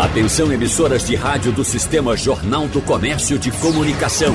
[0.00, 4.34] Atenção emissoras de rádio do Sistema Jornal do Comércio de Comunicação.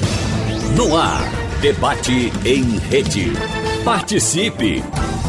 [0.77, 1.23] No ar,
[1.59, 3.33] debate em rede.
[3.83, 4.83] Participe!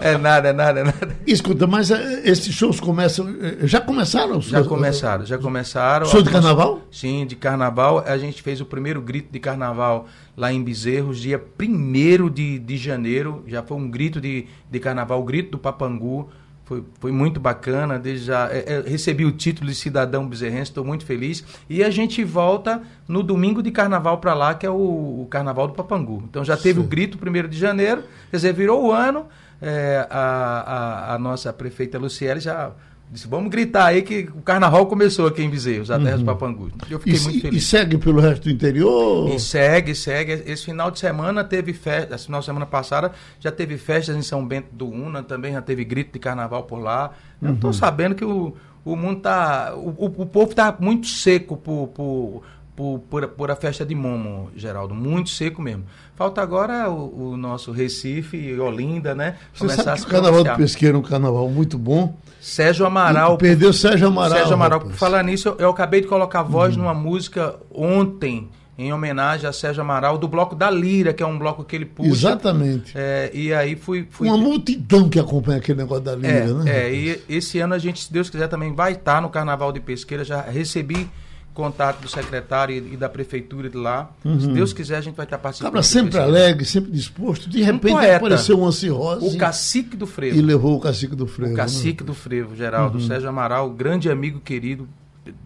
[0.00, 1.08] é nada, é nada, é nada.
[1.26, 4.40] Escuta, mas uh, esses shows começam, uh, já começaram?
[4.40, 6.06] Já começaram, já começaram.
[6.06, 6.82] Show de carnaval?
[6.90, 8.04] Sim, de carnaval.
[8.06, 12.76] A gente fez o primeiro grito de carnaval lá em Bezerros, dia 1 de, de
[12.84, 13.44] janeiro.
[13.46, 16.28] Já foi um grito de, de carnaval, o grito do Papangu.
[16.64, 17.98] Foi, foi muito bacana.
[17.98, 21.44] Desde já é, é, recebi o título de cidadão bezerrense, estou muito feliz.
[21.68, 25.68] E a gente volta no domingo de carnaval para lá, que é o, o, Carnaval
[25.68, 26.22] do Papangu.
[26.28, 26.86] Então já teve Sim.
[26.86, 29.26] o grito 1 de janeiro, quer dizer, virou o ano.
[29.62, 32.72] É, a, a, a nossa prefeita Luciele já
[33.14, 36.24] Disse, vamos gritar aí que o carnaval começou aqui em Viseu, a terra uhum.
[36.24, 36.72] Papangu.
[36.90, 37.62] Eu fiquei e, muito feliz.
[37.62, 39.32] E segue pelo resto do interior?
[39.32, 40.42] E segue, segue.
[40.44, 44.22] Esse final de semana teve festa, esse final de semana passada já teve festas em
[44.22, 47.12] São Bento do Una, também já teve grito de carnaval por lá.
[47.40, 47.50] Uhum.
[47.50, 49.72] Eu estou sabendo que o, o mundo tá.
[49.76, 52.42] O, o, o povo está muito seco por, por,
[52.76, 54.94] por, por, por, a festa de Momo, Geraldo.
[54.94, 55.84] Muito seco mesmo.
[56.16, 59.36] Falta agora o, o nosso Recife e Olinda, né?
[59.52, 62.16] Você Começar sabe que o Carnaval do Pesqueiro é um carnaval muito bom.
[62.40, 63.38] Sérgio Amaral.
[63.38, 64.38] Perdeu Sérgio Amaral.
[64.38, 64.80] Sérgio Amaral.
[64.80, 66.82] Por falar nisso, eu, eu, acabei de colocar voz uhum.
[66.82, 71.38] numa música ontem, em homenagem a Sérgio Amaral, do bloco da Lira, que é um
[71.38, 72.10] bloco que ele puxa.
[72.10, 72.92] Exatamente.
[72.94, 74.28] É, e aí fui, fui.
[74.28, 76.64] Uma multidão que acompanha aquele negócio da Lira, é, né?
[76.66, 79.80] É, e esse ano a gente, se Deus quiser, também vai estar no Carnaval de
[79.80, 80.24] Pesqueira.
[80.24, 81.08] Já recebi
[81.54, 84.10] contato do secretário e, da prefeitura de lá.
[84.24, 84.40] Uhum.
[84.40, 85.70] Se Deus quiser, a gente vai estar participando.
[85.70, 87.48] Cabra sempre alegre, sempre disposto.
[87.48, 89.24] De repente um apareceu um ancirrose.
[89.24, 90.36] O cacique do frevo.
[90.36, 91.52] E levou o cacique do frevo.
[91.52, 92.08] O cacique né?
[92.08, 92.98] do frevo, Geraldo.
[92.98, 93.06] Uhum.
[93.06, 94.88] Sérgio Amaral, grande amigo querido,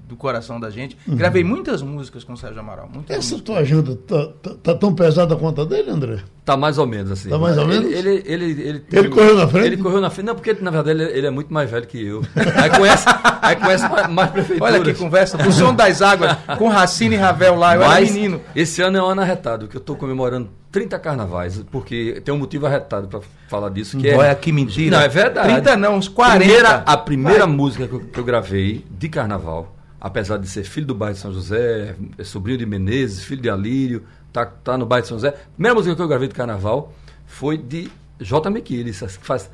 [0.08, 0.96] do coração da gente.
[1.06, 1.16] Uhum.
[1.16, 2.88] Gravei muitas músicas com o Sérgio Amaral.
[3.08, 3.41] Essa músicas.
[3.42, 6.20] tua agenda tá, tá, tá, tão pesada a conta dele, André?
[6.46, 7.28] Tá mais ou menos assim.
[7.28, 7.84] Tá mais ou menos?
[7.92, 9.66] Ele, ele, ele, ele, ele correu na frente?
[9.66, 10.26] Ele correu na frente.
[10.26, 12.22] Não, porque na verdade ele, ele é muito mais velho que eu.
[12.56, 13.04] Aí conhece,
[13.42, 14.74] aí conhece mais, prefeituras.
[14.74, 15.46] Olha que conversa.
[15.46, 17.75] O som das águas com Racine e Ravel lá.
[17.75, 18.40] Eu Mas, era menino.
[18.56, 22.38] Esse ano é um ano arretado, que eu estou comemorando 30 carnavais, porque tem um
[22.38, 24.34] motivo arretado para falar disso, que Olha, é...
[24.34, 24.96] que mentira.
[24.96, 25.52] Não, é verdade.
[25.52, 26.38] 30 não, uns 40.
[26.38, 27.56] Primeira, a primeira Vai.
[27.56, 31.20] música que eu, que eu gravei de carnaval apesar de ser filho do bairro de
[31.20, 35.19] São José, é sobrinho de Menezes, filho de Alírio, tá, tá no bairro de São
[35.19, 35.28] José.
[35.28, 36.92] A primeira música que eu gravei de carnaval
[37.26, 38.50] foi de J.
[38.50, 39.50] Mequiles, que faz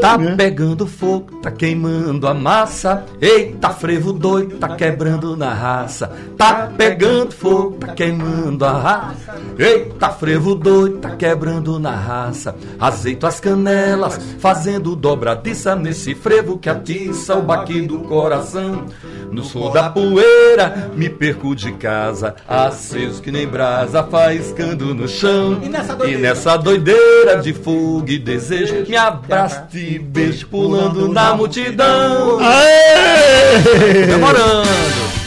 [0.00, 3.04] Tá pegando fogo, tá queimando a massa.
[3.20, 6.12] Eita, frevo doido, tá quebrando na raça.
[6.36, 9.40] Tá pegando fogo, tá queimando a raça.
[9.58, 12.54] Eita, frevo doido, tá quebrando na raça.
[12.78, 18.84] Azeito as canelas, fazendo dobradiça nesse frevo que atiça o baqui do coração.
[19.30, 25.60] No sul da poeira, me perco de casa, aceso que nem brasa, faiscando no chão.
[25.62, 31.08] E nessa doideira, e nessa doideira de fogo e desejo, me abraste e beijo pulando
[31.08, 32.38] na multidão.
[32.40, 34.06] Aê!
[34.06, 35.17] Demorando.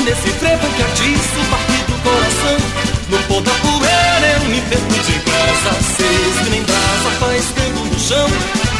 [0.00, 2.58] Nesse frevo que atiça o do coração.
[3.08, 8.28] No pó da poeira eu me perco de graça, seis em brasa, faiscando no chão.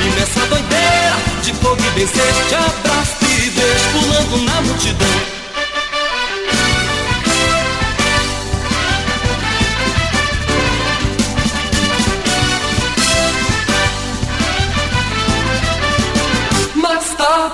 [0.01, 5.39] E nessa doideira de fogo e desejo, te abraço e beijo pulando na multidão.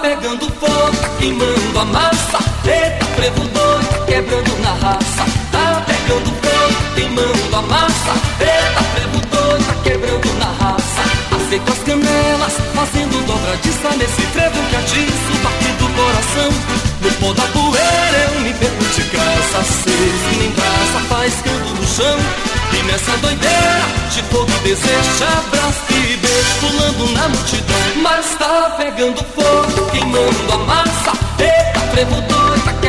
[0.04, 2.38] pegando fogo, tá queimando a massa.
[2.66, 5.24] Eita, frevo doido, quebrando na raça.
[5.50, 8.12] Tá pegando fogo, queimando a massa.
[8.38, 11.02] Eita, frevo doido, tá quebrando na raça.
[11.34, 16.50] Aceito as canelas, fazendo dobradiça nesse frevo que atiça o bater do coração.
[17.00, 19.64] No pó da poeira eu me perco de graça.
[19.84, 22.18] Seis nem braça, faiscando no chão.
[22.74, 28.02] E nessa doideira de fogo desejo, abraço e beijo pulando na multidão.
[28.02, 31.12] Mas tá pegando fogo, queimando a massa.
[31.38, 32.43] Eita, frevo doido,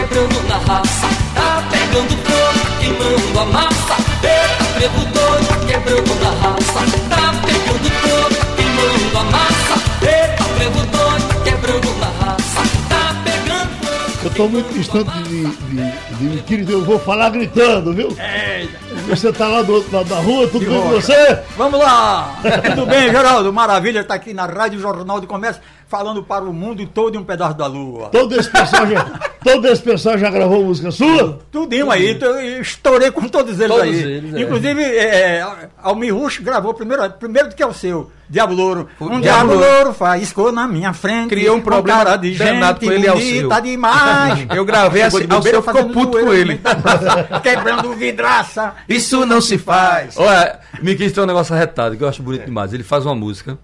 [0.06, 1.08] quebrando na raça.
[1.34, 3.96] Tá pegando fogo, queimando a massa.
[4.24, 6.80] Eita, frevo doido, tá quebrando na raça.
[7.10, 9.76] Tá pegando fogo, tá queimando a massa.
[10.02, 12.62] Eita, frevo doido, tá quebrando na raça.
[12.88, 14.20] Tá pegando fogo.
[14.24, 18.10] Eu tô muito distante de, de, de, de, de eu vou falar gritando, viu?
[18.10, 18.86] Eita.
[19.08, 21.40] Você tá lá do outro lado da rua, tudo bem com você?
[21.56, 22.40] Vamos lá!
[22.64, 23.54] Tudo bem, Geraldo?
[23.54, 27.24] Maravilha, tá aqui na Rádio Jornal de Comércio, falando para o mundo todo e um
[27.24, 28.10] pedaço da lua.
[28.10, 29.04] Todo esse pessoal já,
[29.44, 31.40] todo esse pessoal já gravou música sua?
[31.52, 32.18] Tudinho aí,
[32.60, 34.04] estourei com todos eles Todos aí.
[34.04, 34.42] eles, é.
[34.42, 38.88] Inclusive, é, é, Almir Rush gravou primeiro, primeiro do que é o seu, Diabo Louro.
[39.00, 41.30] O Um Diabo Diabo Louro faiscou na minha frente.
[41.30, 43.62] Criou um problema cara de gente com ele e bonita Alceu.
[43.62, 44.48] demais.
[44.56, 46.60] Eu gravei assim, bobeira Alceu ficou puto com ele.
[47.44, 48.74] Quebrando vidraça.
[48.90, 50.18] Isso não se faz.
[50.18, 52.74] Olha, Miquel tem um negócio arretado que eu acho bonito demais.
[52.74, 53.58] Ele faz uma música,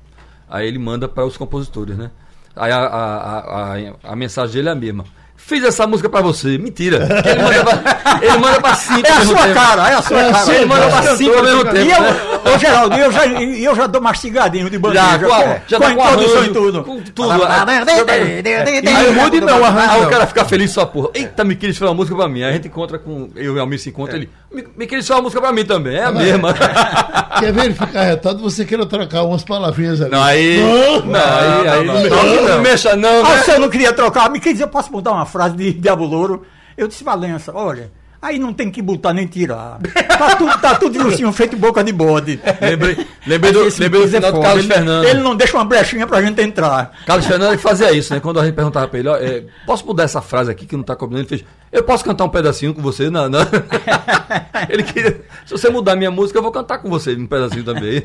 [0.52, 2.12] aí ele manda para os compositores, né?
[2.56, 5.06] Aí a, a, a, a, mensagem dele é a mesma.
[5.46, 6.58] Fiz essa música pra você.
[6.58, 7.08] Mentira.
[7.26, 9.06] Ele manda pra, ele manda pra cinco.
[9.06, 9.54] É a sua tempo.
[9.54, 10.46] cara, é a sua É, cara.
[10.46, 11.78] sim, Ele manda pra cinco ao mesmo tempo.
[11.78, 11.98] E né?
[12.46, 15.02] eu, ô Geraldo, eu já, eu já dou mastigadinho de bandeja.
[15.04, 16.84] Já, com a- já com tá com arranjo, e tudo.
[16.84, 17.32] com tudo.
[17.32, 19.92] Aí não mude não o arranjo.
[19.92, 21.10] Aí o cara fica feliz só porra.
[21.14, 22.44] Eita, Miquel fez uma música pra mim.
[22.44, 23.30] Aí a gente encontra com.
[23.36, 24.30] Eu e o Almir se encontra ele.
[24.54, 25.98] Miquel fez uma música pra mim também.
[25.98, 26.54] É a mesma.
[27.40, 28.40] Quer ver ele ficar retado?
[28.40, 30.12] Você queira trocar umas palavrinhas ali.
[30.12, 30.60] Não, aí.
[31.06, 31.68] Não, aí.
[31.68, 33.44] aí não, mexa, não, Ah, né?
[33.44, 36.06] se eu não queria trocar, me quer dizer, eu posso botar uma frase de Diabo
[36.06, 36.44] Louro?
[36.78, 37.92] Eu disse, Valença, olha,
[38.22, 39.80] aí não tem que botar nem tirar.
[40.22, 42.40] Tá tudo, tá tudo de ursinho feito boca de bode.
[42.62, 45.06] Lembrei, lembrei do, lembrei do é final do Carlos ele, Fernando.
[45.06, 46.92] Ele não deixa uma brechinha pra gente entrar.
[47.06, 48.20] Carlos Fernando que fazia isso, né?
[48.20, 50.84] Quando a gente perguntava pra ele, ó, é, posso mudar essa frase aqui que não
[50.84, 51.24] tá combinando?
[51.24, 53.10] Ele fez, eu posso cantar um pedacinho com você?
[53.10, 53.40] Não, não.
[54.70, 58.04] ele queria, se você mudar minha música, eu vou cantar com você um pedacinho também.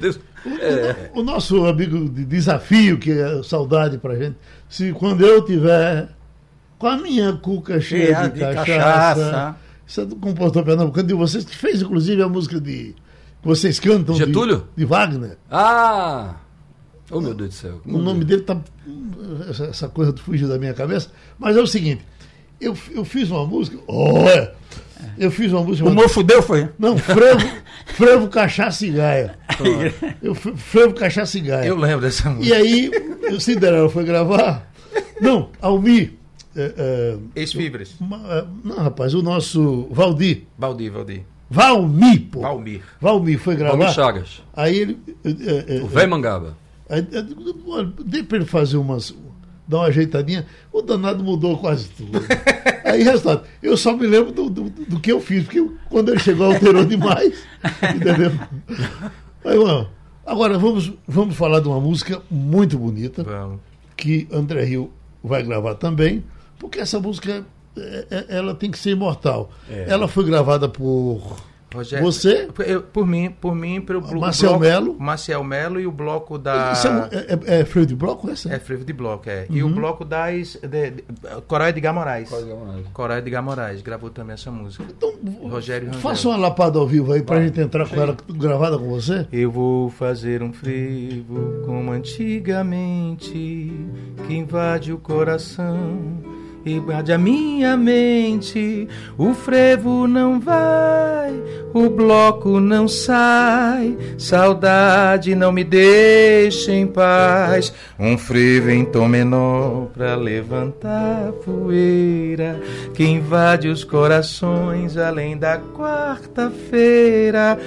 [0.61, 4.37] É, O nosso amigo de desafio, que é saudade pra gente,
[4.69, 6.09] se quando eu tiver
[6.79, 9.57] com a minha cuca cheia Cheia de, de cachaça, cachaça.
[9.87, 12.95] Isso é do compositor pernambucano de vocês, que fez inclusive a música de.
[13.43, 14.15] que vocês cantam.
[14.15, 14.67] de- Getúlio?
[14.77, 15.39] De, Wagner.
[15.51, 16.35] ah!
[17.11, 17.81] Oh, meu Deus do céu.
[17.87, 18.61] O nome dele tá.
[19.49, 21.11] Essa, coisa fugiu da minha cabeça.
[21.39, 22.03] Mas é o seguinte:
[22.61, 23.79] eu, eu fiz uma música.
[23.87, 24.53] Olha!
[25.17, 25.85] Eu fiz uma música.
[25.85, 26.69] O chamada- humor fudeu, foi?
[26.79, 27.47] Não, frevo,
[27.87, 29.39] frevo cachaça e gaia.
[30.23, 31.67] Eu, fre- frevo cachaça e gaia.
[31.69, 32.57] Eu lembro dessa E música.
[32.57, 32.91] aí,
[33.31, 34.69] o Cinderela foi gravar.
[35.21, 36.15] Não, Almir.
[36.57, 37.97] É, é, Ex-Fibres.
[38.31, 40.45] é, não, rapaz, o nosso Valdir.
[40.59, 41.23] Valdir, Valdir.
[41.51, 42.41] Valmir, pô.
[42.41, 42.83] Valmir.
[43.01, 43.77] Valmir foi gravar.
[43.77, 44.43] Valmir Chagas.
[44.55, 44.99] Aí ele.
[45.25, 46.57] é, é, O velho Mangaba.
[46.89, 47.23] Aí, é,
[48.05, 49.15] Dei pra ele fazer umas.
[49.69, 50.45] dar uma ajeitadinha.
[50.73, 52.21] O danado mudou quase tudo.
[52.85, 56.11] Aí, resultado, eu só me lembro do, do, do que eu fiz, porque eu- quando
[56.11, 57.35] ele chegou alterou demais.
[57.95, 58.31] Entendeu?
[59.45, 59.89] Aí, mano,
[60.25, 63.59] agora vamos, vamos falar de uma música muito bonita, Vamos.
[63.97, 64.91] que André Rio
[65.23, 66.23] vai gravar também,
[66.59, 67.45] porque essa música
[67.77, 69.51] é- é- ela tem que ser imortal.
[69.69, 71.37] Ela foi gravada por.
[71.75, 72.49] Rogério, Você?
[72.65, 74.97] Eu, por mim, por mim, pelo Marcel bloco- Melo?
[74.99, 76.73] Marcel Melo e o bloco da.
[76.73, 78.49] Isso é, é, é, é freio de bloco essa?
[78.55, 79.47] É frevo de bloco, é.
[79.51, 80.57] E o bloco das.
[80.63, 81.05] De, de,
[81.47, 82.31] Coral Edgar Moraes.
[82.95, 84.85] Coral Edgar Moraes gravou também essa música.
[84.89, 85.13] Então,
[85.51, 86.01] Rogério Rangel.
[86.01, 89.27] faça uma lapada ao vivo aí pra gente entrar com ela gravada com você.
[89.31, 93.73] Eu vou fazer um frevo como antigamente,
[94.27, 96.23] que invade o coração,
[96.73, 98.89] invade a minha mente.
[99.17, 101.33] O frevo não vai,
[101.73, 107.73] o bloco não sai, saudade não me deixa em paz.
[107.99, 112.61] Um frevo em tom menor pra levantar a poeira,
[112.95, 117.59] que invade os corações além da quarta-feira.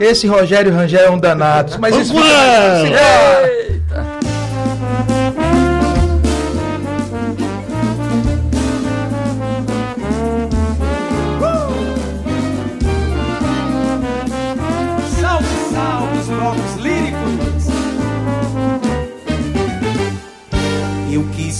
[0.00, 1.76] Esse Rogério Rangel é um danado.
[1.80, 4.27] Mas isso Vamos lá!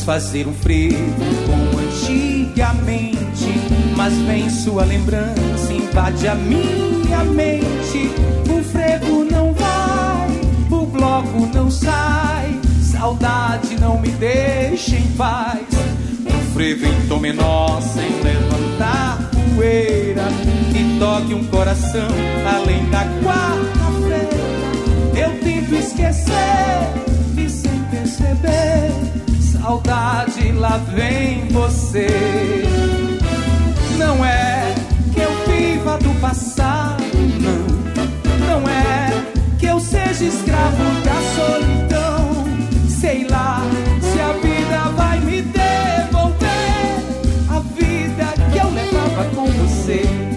[0.09, 0.97] Fazer um frevo
[1.45, 3.53] como antigamente,
[3.95, 8.11] mas vem sua lembrança, invade a minha mente.
[8.49, 15.61] O frevo não vai, o bloco não sai, saudade não me deixa em paz.
[16.25, 20.25] O frevo em tom menor, sem levantar poeira,
[20.73, 22.09] que toque um coração
[22.51, 24.49] além da quarta-feira.
[25.23, 26.89] Eu tento esquecer
[27.37, 29.18] e sem perceber,
[29.61, 32.07] saudade lá vem você.
[33.99, 34.75] Não é
[35.13, 37.03] que eu viva do passado,
[37.41, 37.69] não.
[38.47, 39.25] Não é
[39.59, 42.45] que eu seja escravo da solidão.
[42.89, 43.61] Sei lá
[44.01, 46.49] se a vida vai me devolver
[47.51, 50.28] a vida que eu levava com você.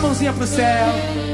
[0.00, 1.29] A mãozinha pro céu.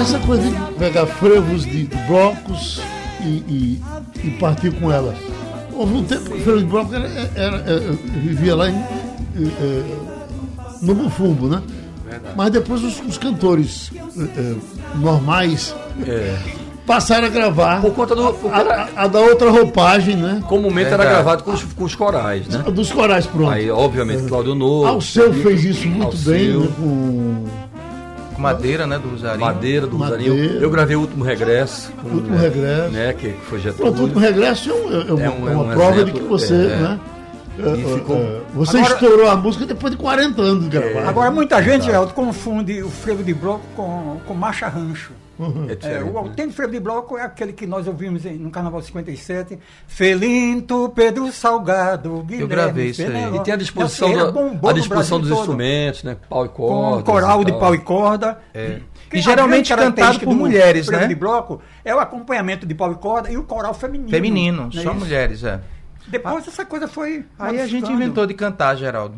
[0.00, 2.80] Essa coisa de pegar frevos de blocos
[3.20, 3.82] e, e,
[4.24, 5.14] e partir com ela.
[5.74, 7.92] Houve um tempo que o frevo de bloco era, era- era-
[8.22, 9.82] vivia lá em, eh,
[10.82, 11.62] no Bufumbo, né?
[12.36, 14.54] Mas depois os, os cantores eh, eh,
[14.96, 15.74] normais
[16.86, 18.34] passaram a gravar Por conta do.
[18.50, 20.42] a, a- a da outra roupagem, né?
[20.48, 22.64] comumente era gravado com os, com os corais, né?
[22.72, 23.50] Dos corais, pronto.
[23.50, 24.86] Aí, obviamente, Cláudio Novo.
[24.86, 26.32] Alceu fez isso muito Alceu.
[26.32, 26.68] bem, né?
[26.76, 27.29] Com Com
[28.40, 29.40] madeira, né, do Rosarinho.
[29.40, 30.32] Madeira do Madeira.
[30.32, 30.60] Rosarinho.
[30.62, 31.92] Eu gravei o último regresso.
[32.02, 32.90] com, Último né, Regresso.
[32.92, 34.16] Né, que foi Pronto, Getúlio.
[34.16, 36.20] o regresso é, um- é uma, É um- é é uma um prova de exemplo,
[36.20, 36.56] que você, é.
[36.76, 37.00] né?
[37.58, 41.08] é, ficou- é, você Agora- estourou a música depois de 40 anos de gravar.
[41.08, 45.10] Agora, muita gente, Geraldo, confunde o frevo de bloco com, com marcha rancho.
[45.68, 46.18] É É, diferente, o né?
[46.18, 49.58] autêntico frevo de bloco é aquele que nós ouvimos em- no Carnaval 57.
[49.86, 53.08] Felinto, Pedro Salgado, Guilherme gravei isso aí.
[53.08, 53.36] Fenelon.
[53.36, 55.38] E tem a disposição, a disposição dos todo.
[55.38, 56.16] instrumentos, né?
[56.28, 57.04] Pau e Com cordas.
[57.04, 58.38] coral e de pau e corda.
[58.54, 58.80] É.
[59.10, 61.06] Que E geralmente cantado por mulheres, né?
[61.06, 64.08] de bloco é o acompanhamento de pau e corda e o coral feminino.
[64.08, 64.94] Feminino, é só isso?
[64.94, 65.60] mulheres, é.
[66.08, 67.24] Depois essa coisa foi.
[67.38, 69.14] Aí a gente inventou de cantar, Geraldo.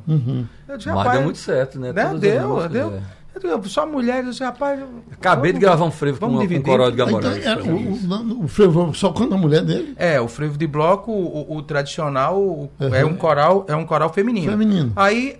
[0.68, 1.92] Eu disse, Mas deu muito certo, né?
[1.92, 2.94] né, Todas deu, músicas, deu.
[2.94, 3.00] é.
[3.34, 4.78] Eu digo, Só mulheres, eu disse, rapaz.
[5.12, 6.62] Acabei de vamos- gravar um frevo com, com dividir.
[6.64, 7.46] coral de Então, Gamborais.
[7.46, 9.94] era, o, o, o frevo só quando a mulher dele.
[9.96, 12.94] É, o frevo de bloco, o, o tradicional, o- Uhum.
[12.94, 14.50] é um coral, é um coral feminino.
[14.50, 14.92] Feminino.
[14.94, 15.36] Aí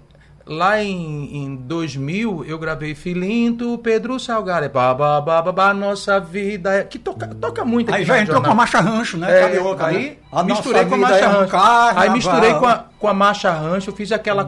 [0.47, 6.85] lá em, em 2000 eu gravei Filinto, Pedro Salgado, é babá, babá, nossa vida, é-
[6.85, 9.39] que toca, toca muito aqui Aí já entrou com a marcha rancho, né?
[9.39, 10.17] É, Carioca, aí né?
[10.31, 11.57] A misturei com a marcha é rancho.
[11.97, 14.43] aí misturei com a, com a marcha rancho, eu fiz aquela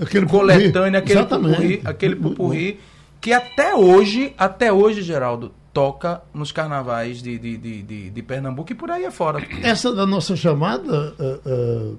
[0.00, 1.54] Aquele coletânea, aquele Exatamente.
[1.56, 2.80] pupurri, aquele pupurri,
[3.20, 8.72] que até hoje, até hoje, Geraldo, toca nos carnavais de, de, de, de, de Pernambuco
[8.72, 9.40] e por aí afora.
[9.62, 11.92] Essa da nossa chamada, eh, eh,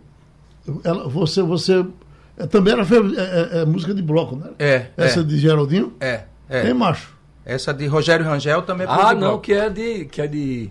[0.83, 1.85] ela, você, você
[2.47, 4.47] também era é, é- é música de bloco, né?
[4.59, 5.23] É, Essa é.
[5.23, 5.93] de Geraldinho?
[5.99, 6.61] É, é.
[6.63, 7.17] Tem macho.
[7.45, 9.39] Essa de Rogério Rangel também é Ah, não, bloco.
[9.41, 10.05] que é de.
[10.05, 10.69] Que é de.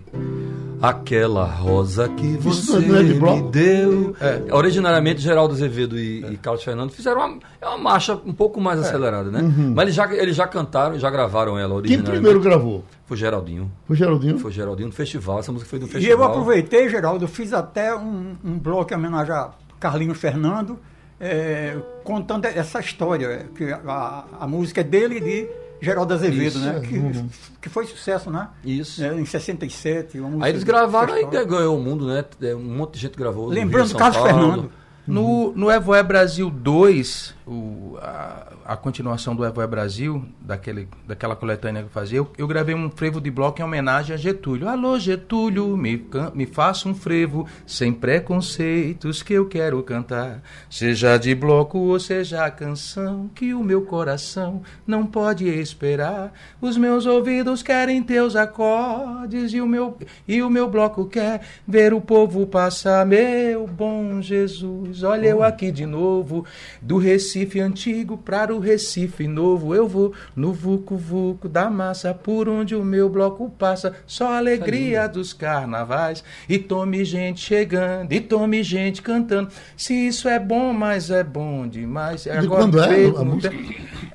[0.81, 4.15] Aquela rosa que você não é de me deu.
[4.21, 4.53] É.
[4.55, 8.79] Originariamente, Geraldo Azevedo e, e Carlos Fernando fizeram uma, é uma marcha um pouco mais
[8.79, 9.41] acelerada, né?
[9.75, 11.81] Mas eles já, eles já cantaram, já gravaram ela Uhum.
[11.81, 12.11] Quem originalmente.
[12.11, 12.85] primeiro gravou?
[13.05, 13.69] Foi Geraldinho.
[13.85, 14.39] Foi Geraldinho?
[14.39, 15.39] Foi Geraldinho no festival.
[15.39, 16.17] Essa música foi do E festival.
[16.17, 19.49] eu aproveitei, Geraldo, eu fiz até um, um bloco em homenagem a
[19.81, 20.79] Carlinhos Fernando,
[21.19, 25.49] eh, contando essa história, que a, a música é dele e de
[25.81, 26.77] Geraldo Azevedo, Isso, né?
[26.77, 26.79] é.
[26.81, 27.25] Que,
[27.61, 28.49] que foi sucesso, né?
[28.65, 29.03] Isso.
[29.03, 30.19] É, em 67.
[30.19, 31.45] uma música Aí eles gravaram, festival.
[31.45, 32.25] ganhou o mundo, né?
[32.41, 33.47] É, Um monte de gente gravou.
[33.47, 34.29] Lembrando Rio, Carlos Paulo.
[34.31, 34.71] Fernando.
[35.09, 41.81] No, no Evoé Brasil 2, o, a, a continuação do Evoé Brasil, daquele, daquela coletânea
[41.81, 44.69] que eu fazia, eu, eu gravei um frevo de bloco em homenagem a Getúlio.
[44.69, 50.43] Alô, Getúlio, me, me faça um frevo sem preconceitos que eu quero cantar.
[50.69, 56.31] Seja de bloco ou seja a canção, que o meu coração não pode esperar.
[56.61, 59.97] Os meus ouvidos querem teus acordes e o meu,
[60.27, 63.03] e o meu bloco quer ver o povo passar.
[63.07, 66.45] Meu bom Jesus, olha eu aqui de novo.
[66.81, 69.73] Do Recife antigo para o Recife novo.
[69.75, 73.95] Eu vou no Vucu Vucu da massa, por onde o meu bloco passa.
[74.05, 76.23] Só alegria dos carnavais.
[76.47, 79.49] E tome gente chegando, e tome gente cantando.
[79.75, 82.23] Se isso é bom, mas é bom demais.
[82.23, 83.55] De quando é a com música?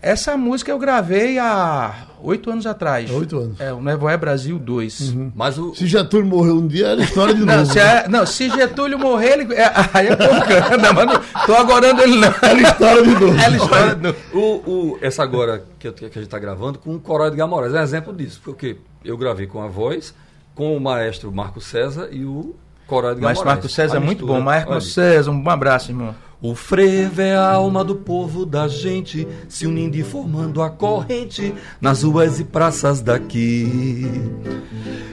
[0.00, 3.10] Essa música eu gravei há oito anos atrás.
[3.10, 3.60] Oito anos.
[3.60, 5.14] É, o Nevoé Brasil 2.
[5.34, 7.72] Mas o, Se Getúlio morreu um dia, era história de Não, novo.
[7.72, 12.02] se, é- não, se Getúlio morrer, ele, é, aí é propaganda, mas não tô agorando
[12.02, 12.34] ele não.
[12.42, 13.38] Era história de novo.
[13.38, 14.16] Era história do...
[14.32, 17.46] O, o- essa agora que, eu- que a gente está gravando com o Coral Edgar
[17.48, 20.14] Moraes é um exemplo disso, porque eu gravei com a voz,
[20.54, 22.54] com o maestro Marco César e o
[22.86, 23.54] Coral Edgar Mas Moraes.
[23.56, 24.40] Marco César A é muito bom.
[24.40, 24.80] Marco Olha.
[24.80, 26.14] César, um abraço, irmão.
[26.42, 31.54] O frevo é a alma do povo da gente, se unindo e formando a corrente
[31.80, 34.04] nas ruas e praças daqui.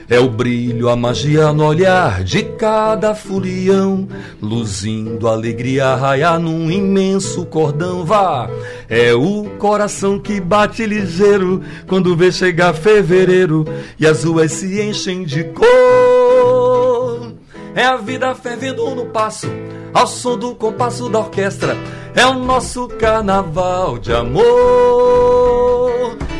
[0.08, 4.06] É o brilho, a magia no olhar de cada folião,
[4.42, 8.04] luzindo a alegria raiar num imenso cordão.
[8.04, 8.50] Vá,
[8.88, 13.64] é o coração que bate ligeiro quando vê chegar fevereiro
[13.98, 17.32] e as ruas se enchem de cor.
[17.74, 19.48] É a vida fervendo no passo,
[19.92, 21.76] ao som do compasso da orquestra.
[22.14, 24.42] É o nosso carnaval de amor.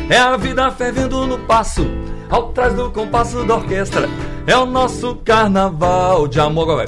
[0.09, 1.85] É a vida fervendo no passo,
[2.29, 4.09] ao trás do compasso da orquestra.
[4.45, 6.85] É o nosso carnaval de amor.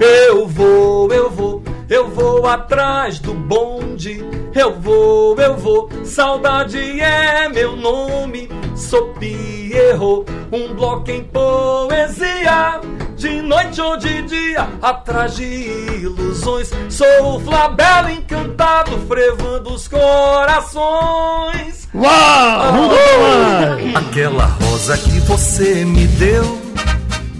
[0.00, 4.24] Eu vou, eu vou, eu vou atrás do bonde.
[4.54, 8.48] Eu vou, eu vou, saudade é meu nome.
[8.74, 12.80] Sou Pierrot, um bloco em poesia.
[13.24, 16.70] De noite ou de dia, atrás de ilusões.
[16.90, 21.88] Sou o Flabelo encantado, frevando os corações.
[21.94, 22.04] Uau!
[22.04, 23.78] Lá!
[23.98, 26.60] Aquela rosa que você me deu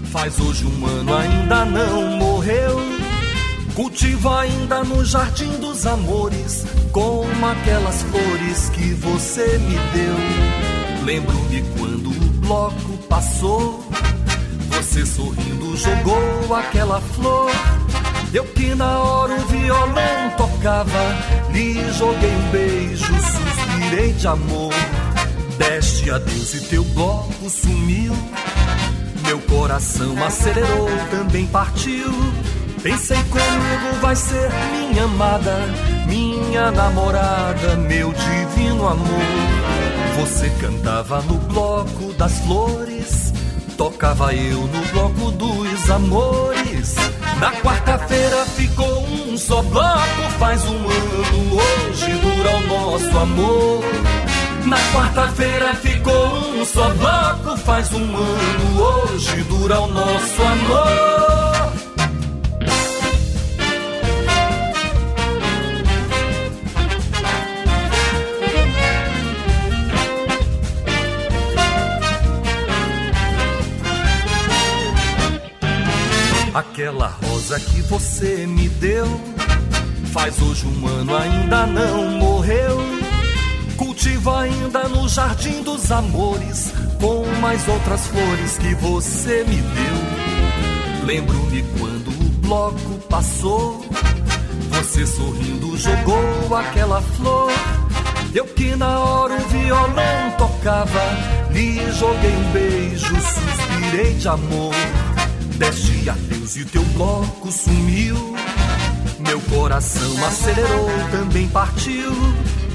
[0.05, 2.81] Faz hoje um ano, ainda não morreu
[3.75, 10.15] Cultivo ainda no jardim dos amores Como aquelas flores que você me deu
[11.05, 13.85] Lembro-me quando o bloco passou
[14.77, 17.51] Você sorrindo jogou aquela flor
[18.33, 21.15] Eu que na hora o violão tocava
[21.51, 24.73] Lhe joguei um beijo, suspirei de amor
[25.57, 28.13] Deste adeus e teu bloco sumiu.
[29.25, 32.11] Meu coração acelerou, também partiu.
[32.83, 35.57] Pensei comigo vai ser minha amada,
[36.07, 39.07] minha namorada, meu divino amor.
[40.19, 43.24] Você cantava no bloco das flores,
[43.77, 46.95] tocava eu no bloco dos amores.
[47.39, 53.83] Na quarta-feira ficou um só bloco, faz um ano, hoje dura o nosso amor.
[54.65, 61.54] Na quarta-feira ficou um só bloco, faz um ano, hoje dura o nosso amor.
[76.55, 79.05] Aquela rosa que você me deu,
[80.13, 82.77] faz hoje um ano, ainda não morreu.
[83.75, 91.05] Cultivo ainda no jardim dos amores, com mais outras flores que você me deu.
[91.05, 93.85] Lembro-me quando o bloco passou,
[94.69, 97.51] você sorrindo jogou aquela flor.
[98.33, 101.01] Eu que na hora o violão tocava,
[101.51, 104.73] lhe joguei um beijo, suspirei de amor.
[105.57, 108.35] Deste adeus e teu bloco sumiu.
[109.19, 112.11] Meu coração acelerou, também partiu.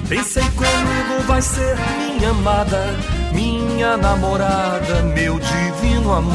[0.09, 2.97] Pensei comigo vai ser minha amada,
[3.33, 6.35] minha namorada, meu divino amor.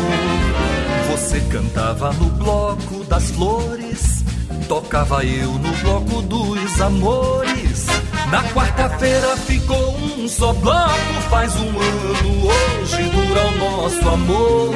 [1.12, 4.24] Você cantava no bloco das flores,
[4.70, 7.86] tocava eu no bloco dos amores.
[8.32, 14.76] Na quarta-feira ficou um só bloco, faz um ano, hoje dura o nosso amor.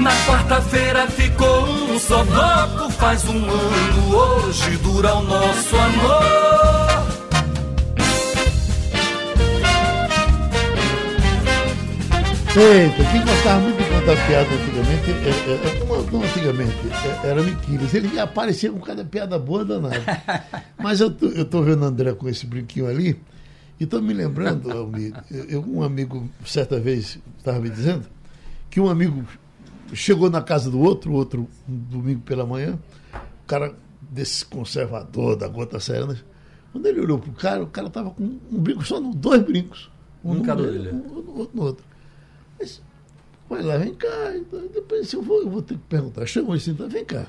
[0.00, 7.08] Na quarta-feira ficou um só bloco, faz um ano, hoje dura o nosso amor.
[12.56, 16.72] Eita, quem gostava muito de contar piada antigamente, é, é, é, não, não antigamente,
[17.24, 17.94] é, era Miquiles.
[17.94, 20.02] Ele aparecia com cada piada boa danada.
[20.76, 23.20] Mas eu tô, eu tô vendo o André com esse brinquinho ali,
[23.78, 28.04] e tô me lembrando, Almir, eu, eu- um amigo, certa vez, estava me dizendo,
[28.70, 29.24] que um amigo
[29.92, 32.78] chegou na casa do outro, outro um domingo pela manhã,
[33.14, 36.18] o cara desse conservador da gota serena,
[36.72, 39.90] quando ele olhou pro cara, o cara tava com um brinco, só no, dois brincos.
[40.24, 40.92] Um no cada orelha.
[40.92, 41.84] um no outro, no outro.
[42.58, 42.82] Mas,
[43.48, 44.36] vai lá, vem cá.
[44.36, 46.26] Então, depois eu vou, eu vou ter que perguntar.
[46.26, 47.26] Chamou esse então, vem cá.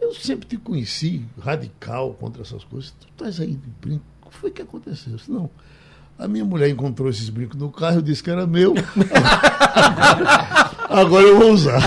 [0.00, 2.92] Eu sempre te conheci radical contra essas coisas.
[2.92, 4.04] Tu estás aí de brinco.
[4.22, 5.12] O que foi que aconteceu?
[5.12, 5.50] Eu disse, não.
[6.18, 8.74] A minha mulher encontrou esses brincos no carro, eu disse que era meu.
[10.88, 11.80] Agora eu vou usar.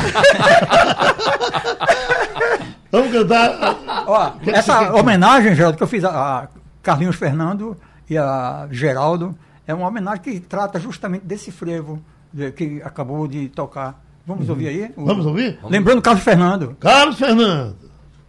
[2.92, 3.78] Vamos cantar.
[4.08, 6.48] Ó, O que que essa homenagem, Geraldo, que eu fiz a,
[6.84, 7.78] Carlinhos Fernando
[8.10, 9.36] e a Geraldo,
[9.66, 12.02] é uma homenagem que trata justamente desse frevo
[12.34, 14.04] de- que acabou de tocar.
[14.26, 14.92] Vamos ouvir aí?
[14.96, 15.06] O- Uhum.
[15.08, 15.60] Vamos ouvir?
[15.64, 16.76] Lembrando Carlos Fernando.
[16.80, 17.76] Carlos Fernando.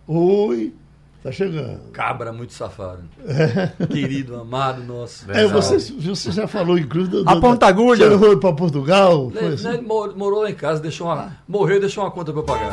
[0.06, 0.74] Oi.
[1.22, 1.78] Tá chegando.
[1.92, 2.98] Cabra muito safado.
[3.88, 5.24] Querido, amado nosso.
[5.30, 7.22] É, você, você já falou, inclusive.
[7.22, 8.08] do- A ponta agulha.
[8.10, 9.30] Você foi para Portugal?
[9.32, 9.68] Foi Ele, assim?
[9.68, 12.70] né, morou lá em casa, deixou uma, morreu e deixou uma conta pra eu pagar.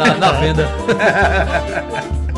[0.00, 0.68] Na, na venda.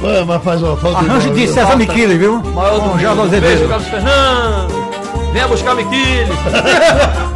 [0.03, 1.49] Ué, mas faz uma falta Arranjo de.
[1.49, 2.38] César Miquile, viu?
[2.42, 3.31] Maior do Geraldo mundo.
[3.31, 3.69] Beijo, Azevedo.
[3.71, 5.33] Carlos Fernando.
[5.33, 6.27] Venha buscar Miquile.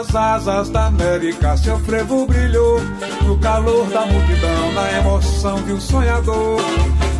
[0.00, 2.80] Nas asas da América seu frevo brilhou.
[3.22, 6.58] No calor da multidão, na emoção de um sonhador.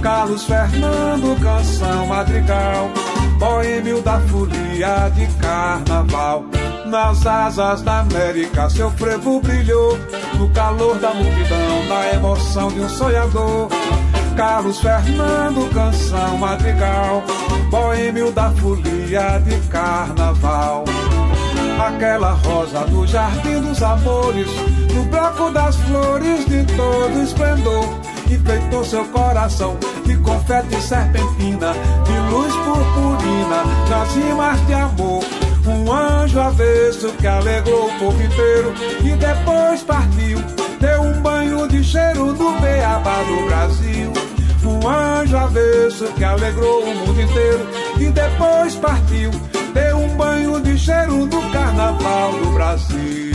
[0.00, 2.90] Carlos Fernando, canção madrigal.
[3.38, 6.46] Boêmio da folia de carnaval.
[6.86, 9.98] Nas asas da América seu frevo brilhou.
[10.38, 13.68] No calor da multidão, na emoção de um sonhador.
[14.38, 17.22] Carlos Fernando, canção madrigal.
[17.70, 20.84] Boêmio da folia de carnaval
[21.80, 24.48] Aquela rosa do jardim dos amores,
[24.94, 27.84] no bloco das flores de todo esplendor,
[28.30, 31.72] enfeitou seu coração de confete e serpentina,
[32.04, 35.24] de luz purpurina, nas rimas de amor.
[35.66, 40.38] Um anjo avesso que alegrou o povo inteiro e depois partiu,
[40.80, 44.12] deu um banho de cheiro no beabá do Brasil.
[44.64, 47.66] Um anjo avesso que alegrou o mundo inteiro
[47.98, 49.30] e depois partiu.
[49.72, 53.32] Deu banho de cheiro no carnaval do Brasil.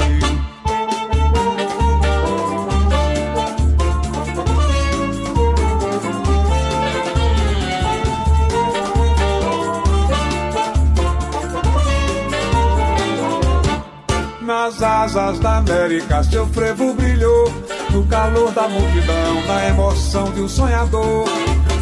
[14.41, 17.51] Nas asas da América seu frevo brilhou.
[17.89, 21.25] No calor da multidão, na emoção de um sonhador.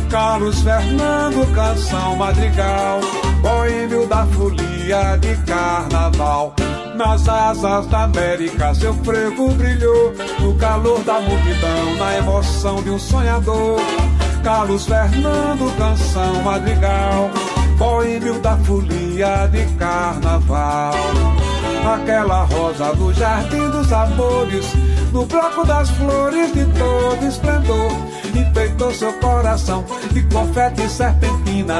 [0.09, 3.01] Carlos Fernando, canção madrigal
[3.43, 6.53] Boêmio da folia de carnaval.
[6.95, 10.13] Nas asas da América seu frevo brilhou.
[10.39, 13.81] No calor da multidão, na emoção de um sonhador.
[14.45, 17.29] Carlos Fernando, canção madrigal.
[17.77, 20.93] Boêmio da folia de carnaval.
[21.85, 24.65] Aquela rosa do jardim dos amores,
[25.11, 27.91] no bloco das flores de todo esplendor,
[28.33, 31.79] enfeitou seu coração de confete e serpentina,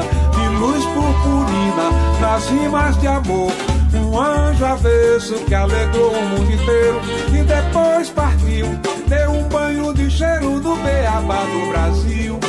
[0.54, 1.90] luz purpurina,
[2.20, 3.52] nas rimas de amor.
[3.94, 8.66] Um anjo avesso que alegrou o mundo inteiro e depois partiu,
[9.06, 12.40] deu um banho de cheiro do beabá do Brasil.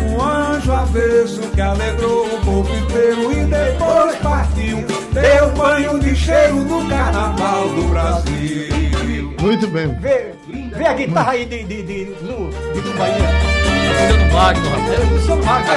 [0.00, 4.84] Um anjo avesso que alegrou o povo inteiro e depois partiu.
[5.12, 9.34] Deu banho de cheiro no carnaval do Brasil.
[9.40, 9.88] Muito bem.
[10.00, 10.32] Vê,
[10.74, 13.53] vê a guitarra aí de, de, de, Lu, de Bahia.
[13.88, 15.10] Luciano Magno, rapaz.
[15.10, 15.72] Luciano Magno.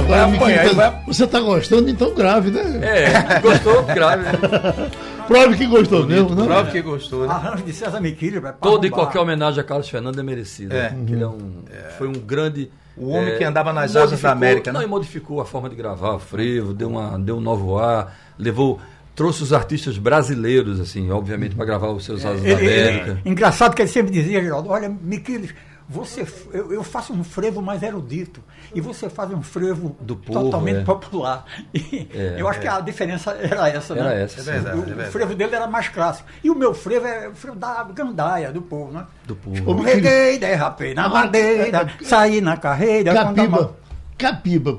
[0.00, 2.80] Agora, Miquinho, apanhar, vai- você tá gostando, então grave, né?
[2.82, 3.82] É, gostou?
[3.84, 4.22] Grave.
[4.24, 4.32] né?
[5.26, 6.44] Prove que gostou mesmo, não?
[6.44, 7.32] Prova que gostou, né?
[7.32, 8.52] Arranjo de César Miquile, vai.
[8.52, 10.74] Toda e qualquer homenagem a Carlos Fernando é merecida.
[10.74, 10.88] É.
[10.90, 11.62] Porque Ele é um,
[11.96, 12.70] foi um grande.
[12.96, 14.78] O homem é, que andava nas asas da América, né?
[14.78, 18.14] Não, e modificou a forma de gravar, o frevo, deu, uma, deu um novo ar,
[18.38, 18.78] levou.
[19.14, 23.20] Trouxe os artistas brasileiros, assim, obviamente, para gravar os seus Asas da Ele- ele- América.
[23.24, 25.54] engraçado que ele sempre dizia, Geraldo, olha, Miquiles,
[25.88, 28.40] você, eu, eu faço um frevo mais erudito
[28.74, 30.82] e você faz um frevo Do povo, totalmente é.
[30.82, 31.44] popular.
[31.74, 34.22] E É, eu acho que a diferença era essa, Era né?
[34.22, 35.08] essa, É verdade, O, é verdade.
[35.10, 36.26] o frevo dele era mais clássico.
[36.42, 39.04] E o meu frevo é o frevo da gandaia, do povo, né?
[39.26, 39.74] Do povo.
[39.74, 43.12] Miquile, Reguei, derrapei na madeira, saí na carreira.
[43.12, 43.76] Capiba, mal.
[44.16, 44.78] Capiba,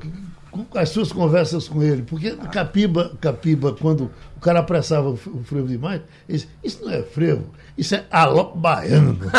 [0.76, 6.02] as suas conversas com ele, porque Capiba, Capiba, quando o cara apressava o frevo demais,
[6.28, 7.46] ele disse, isso não é frevo,
[7.78, 9.18] isso é alope baiano.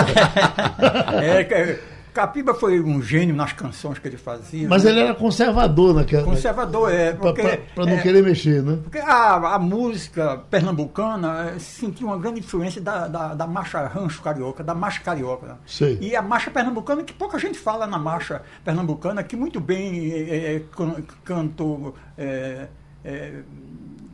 [1.23, 1.79] É, que-
[2.17, 4.67] Capiba foi um gênio nas canções que ele fazia.
[4.67, 4.91] Mas né?
[4.91, 6.25] ele era conservador naquela.
[6.25, 7.13] Conservador, é.
[7.13, 7.43] Porque,
[7.75, 8.79] Para não é, querer mexer, né?
[8.83, 14.23] Porque a, a música pernambucana eh, sentiu uma grande influência da, da, da marcha rancho
[14.23, 15.47] carioca, da marcha carioca.
[15.47, 15.55] né?
[15.67, 15.99] Sei.
[16.01, 20.55] E a marcha pernambucana, que pouca gente fala na marcha pernambucana, que muito bem eh,
[20.57, 22.67] eh, can- cantou eh,
[23.05, 23.33] eh,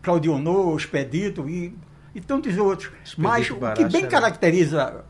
[0.03, 1.73] Claudio Honor, Expedito e,
[2.15, 2.91] e tantos outros.
[3.17, 5.05] Mas o que bem era- caracteriza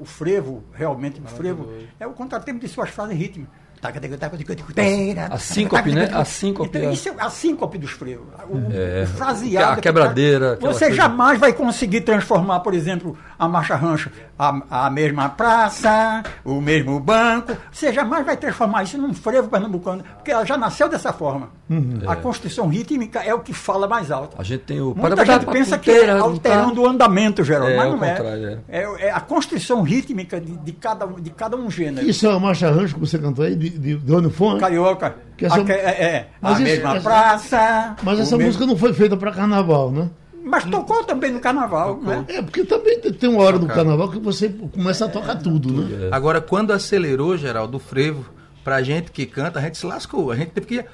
[0.00, 1.68] o frevo, realmente o frevo,
[2.00, 3.54] é o contratempo de suas frases rítmicas.
[5.30, 6.10] A síncope, né?
[6.12, 6.92] A síncope, Então, é.
[6.92, 8.26] isso é a síncope dos frevos.
[8.50, 9.06] O, É.
[9.06, 9.78] fraseado.
[9.78, 14.90] A quebradeira, aquela Você jamais vai conseguir transformar, por exemplo, a marcha rancho, a, a
[14.90, 17.56] mesma praça, o mesmo banco.
[17.72, 21.48] Você jamais vai transformar isso num frevo pernambucano, porque ela já nasceu dessa forma.
[22.06, 24.36] A construção rítmica é o que fala mais alto.
[24.38, 24.92] A gente tem o.
[24.94, 28.14] Muita gente pensa que é alterando o andamento, Geraldo, É, mas não é.
[28.16, 29.06] contrário, é.
[29.06, 32.06] é a construção rítmica de, de cada, de cada um gênero.
[32.08, 34.58] Isso é uma marcha rancho que você cantou aí, de, de, de onde foi?
[34.58, 37.96] Carioca, Que essa- aque- é, é, a isso- mesma essa- praça.
[38.02, 40.10] Mas essa mesmo- música não foi feita para carnaval, né?
[40.44, 42.24] Mas tocou também no carnaval, né?
[42.28, 46.08] É, porque também tem- uma hora do carnaval que você começa a tocar tudo, né?
[46.10, 48.24] Agora, quando acelerou, Geraldo, o frevo,
[48.64, 50.30] pra gente que canta, a gente se lascou.
[50.30, 50.84] A gente teve que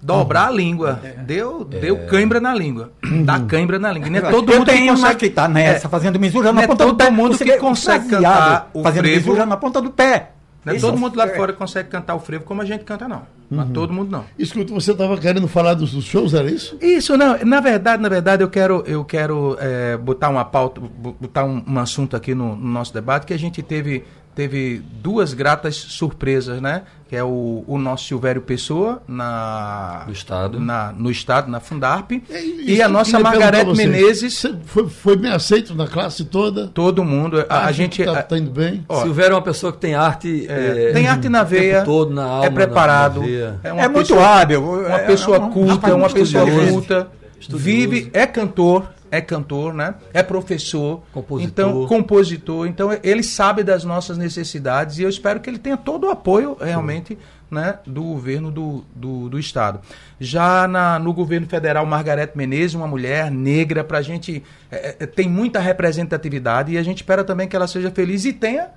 [0.00, 1.00] dobrar a língua.
[1.26, 2.92] Deu, deu cãibra na língua.
[3.24, 4.08] Dá cãibra na língua.
[4.10, 5.16] Não é todo eu mundo que consegue...
[5.18, 7.10] que tá nessa, É, fazendo misura não na é ponta do todo pé.
[7.10, 9.16] mundo Você que consegue cantar o fazendo frevo.
[9.30, 10.30] misura na ponta do pé.
[10.64, 11.36] Não é todo mundo lá de É.
[11.36, 13.22] fora consegue cantar o frevo como a gente canta, não.
[13.50, 14.24] Não é todo mundo, não.
[14.38, 16.76] Escuta, você estava querendo falar dos, dos shows, era isso?
[16.80, 17.36] Isso, não.
[17.44, 21.62] Na verdade, na verdade, eu quero, eu quero é, botar uma pauta, bo- botar um,
[21.66, 26.60] um assunto aqui no, no nosso debate que a gente teve, teve duas gratas surpresas,
[26.60, 26.82] né?
[27.08, 30.58] Que é o, o nosso Silvério Pessoa na, Do Estado.
[30.58, 33.76] na, no Estado, na Fundarp, É, e isso a nossa Margarete.
[33.76, 36.68] Menezes, Você foi, foi bem aceito na classe toda?
[36.68, 37.44] todo mundo.
[37.48, 37.96] A, a Acha gente.
[37.98, 38.82] que tá, a- tá indo bem?
[38.88, 40.46] Ó, Silvério é uma pessoa que tem arte.
[40.48, 43.60] é, é, tem arte na veia, todo, na alma, é preparado, na- na veia.
[43.62, 44.62] é, uma É muito pessoa- hábil.
[44.64, 47.62] uma é- pessoa é culta, uma muito pessoa culta, Estudioso.
[47.64, 49.94] vive, é cantor, é cantor, né?
[50.14, 51.46] É professor, Compositor.
[51.46, 56.06] então compositor, então ele sabe das nossas necessidades e eu espero que ele tenha todo
[56.06, 57.18] o apoio realmente,
[57.50, 59.80] né, do governo do, do, do estado.
[60.18, 65.06] Já na, no governo federal, Margarete Menezes, uma mulher negra, para a gente é, é,
[65.06, 68.70] tem muita representatividade e a gente espera também que ela seja feliz e tenha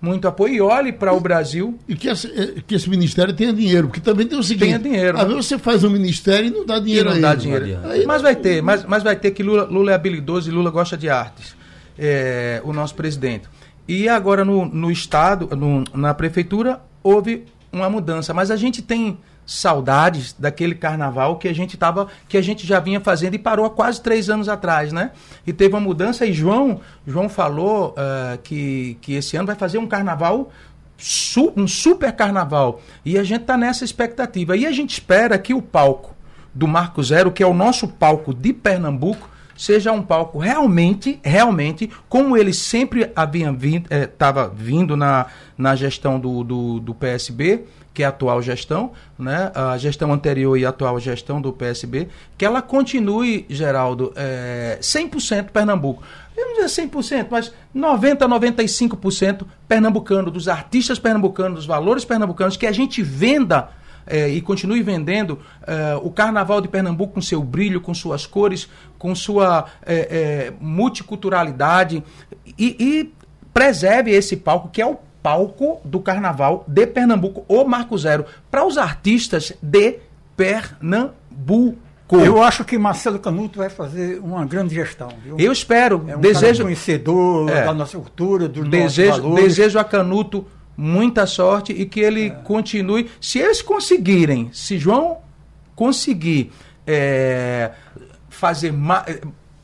[0.00, 3.52] muito apoio e olhe para o Brasil E que esse, eh, que esse ministério tenha
[3.52, 5.34] dinheiro, porque também tem o seguinte: Tenha dinheiro, Às né?
[5.34, 7.66] vezes você faz um ministério e não dá E dinheiro não a dá dinheiro.
[7.84, 10.70] Aí mas vai ter, mas, mas vai ter que Lula, Lula é habilidoso e Lula
[10.70, 11.54] gosta de artes.
[11.98, 13.46] É, o nosso presidente.
[13.86, 18.32] E agora no, no estado, no- na prefeitura, houve uma mudança.
[18.32, 22.78] Mas a gente tem saudades daquele carnaval que a gente tava, que a gente já
[22.78, 25.10] vinha fazendo e parou há quase três anos atrás, né?
[25.46, 29.78] E teve uma mudança e João, João falou ah, que, que esse ano vai fazer
[29.78, 30.50] um carnaval
[30.96, 32.80] su- um super carnaval.
[33.04, 34.56] E a gente está nessa expectativa.
[34.56, 36.14] E a gente espera que o palco
[36.54, 41.90] do Marco Zero, que é o nosso palco de Pernambuco, seja um palco realmente, realmente,
[42.08, 45.26] como ele sempre havia vindo, estava vindo na,
[45.56, 47.64] na gestão do, do, do PSB,
[48.00, 49.52] que é a atual gestão, né?
[49.54, 52.08] a gestão anterior e a atual gestão do PSB,
[52.38, 56.02] que ela continue, Geraldo, é, 100% Pernambuco.
[56.34, 62.66] Eu não dizer 100%, mas 90, 95% pernambucano, dos artistas pernambucanos, dos valores pernambucanos, que
[62.66, 63.68] a gente venda
[64.06, 68.66] eh, e continue vendendo eh, o Carnaval de Pernambuco com seu brilho, com suas cores,
[68.98, 72.02] com sua eh, eh, multiculturalidade
[72.58, 73.14] e, e
[73.52, 78.64] preserve esse palco que é o palco do Carnaval de Pernambuco, o Marco Zero, para
[78.66, 79.98] os artistas de
[80.36, 81.78] Pernambuco.
[82.12, 85.08] Eu acho que Marcelo Canuto vai fazer uma grande gestão.
[85.22, 85.36] Viu?
[85.38, 87.64] Eu espero, é um desejo, conhecedor É.
[87.64, 89.44] da nossa cultura, dos desejo, nossos valores.
[89.44, 90.44] desejo a Canuto
[90.76, 93.08] muita sorte e que ele continue.
[93.20, 95.18] Se eles conseguirem, se João
[95.76, 96.50] conseguir
[96.84, 97.70] é,
[98.28, 98.72] fazer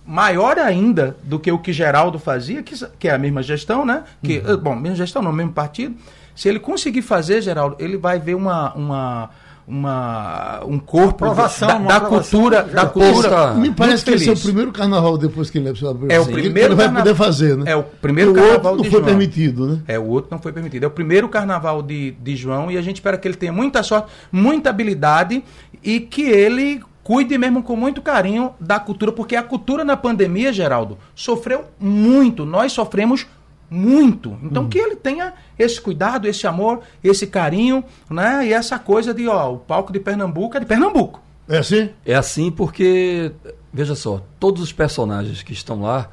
[0.06, 4.04] maior ainda do que o que Geraldo fazia, que, que é a mesma gestão, né?
[4.22, 5.96] Que, eh, Bom, mesma gestão, não, mesmo partido.
[6.34, 8.72] Se ele conseguir fazer, Geraldo, ele vai ver uma.
[8.74, 9.30] uma
[9.68, 13.54] uma, um corpo Aprovação, da, uma da aprovação, cultura, da cultura.
[13.54, 15.72] Me parece que esse é o primeiro carnaval depois que ele é.
[16.08, 17.72] É o primeiro ele vai poder fazer, né?
[17.72, 19.04] É o primeiro o carnaval outro não de foi João.
[19.04, 19.80] permitido, né?
[19.88, 20.84] É, o outro não foi permitido.
[20.84, 23.82] É o primeiro carnaval de, de João e a gente espera que ele tenha muita
[23.82, 25.42] sorte, muita habilidade
[25.82, 30.52] e que ele cuide mesmo com muito carinho da cultura, porque a cultura na pandemia,
[30.52, 32.44] Geraldo, sofreu muito.
[32.44, 33.28] Nós sofremos
[33.70, 34.36] muito.
[34.42, 38.48] Então que ele tenha esse cuidado, esse amor, esse carinho, né?
[38.48, 41.22] E essa coisa de, ó, o palco de Pernambuco é de Pernambuco.
[41.48, 41.90] É assim?
[42.04, 43.30] É assim porque,
[43.72, 46.10] veja só, todos os personagens que estão lá,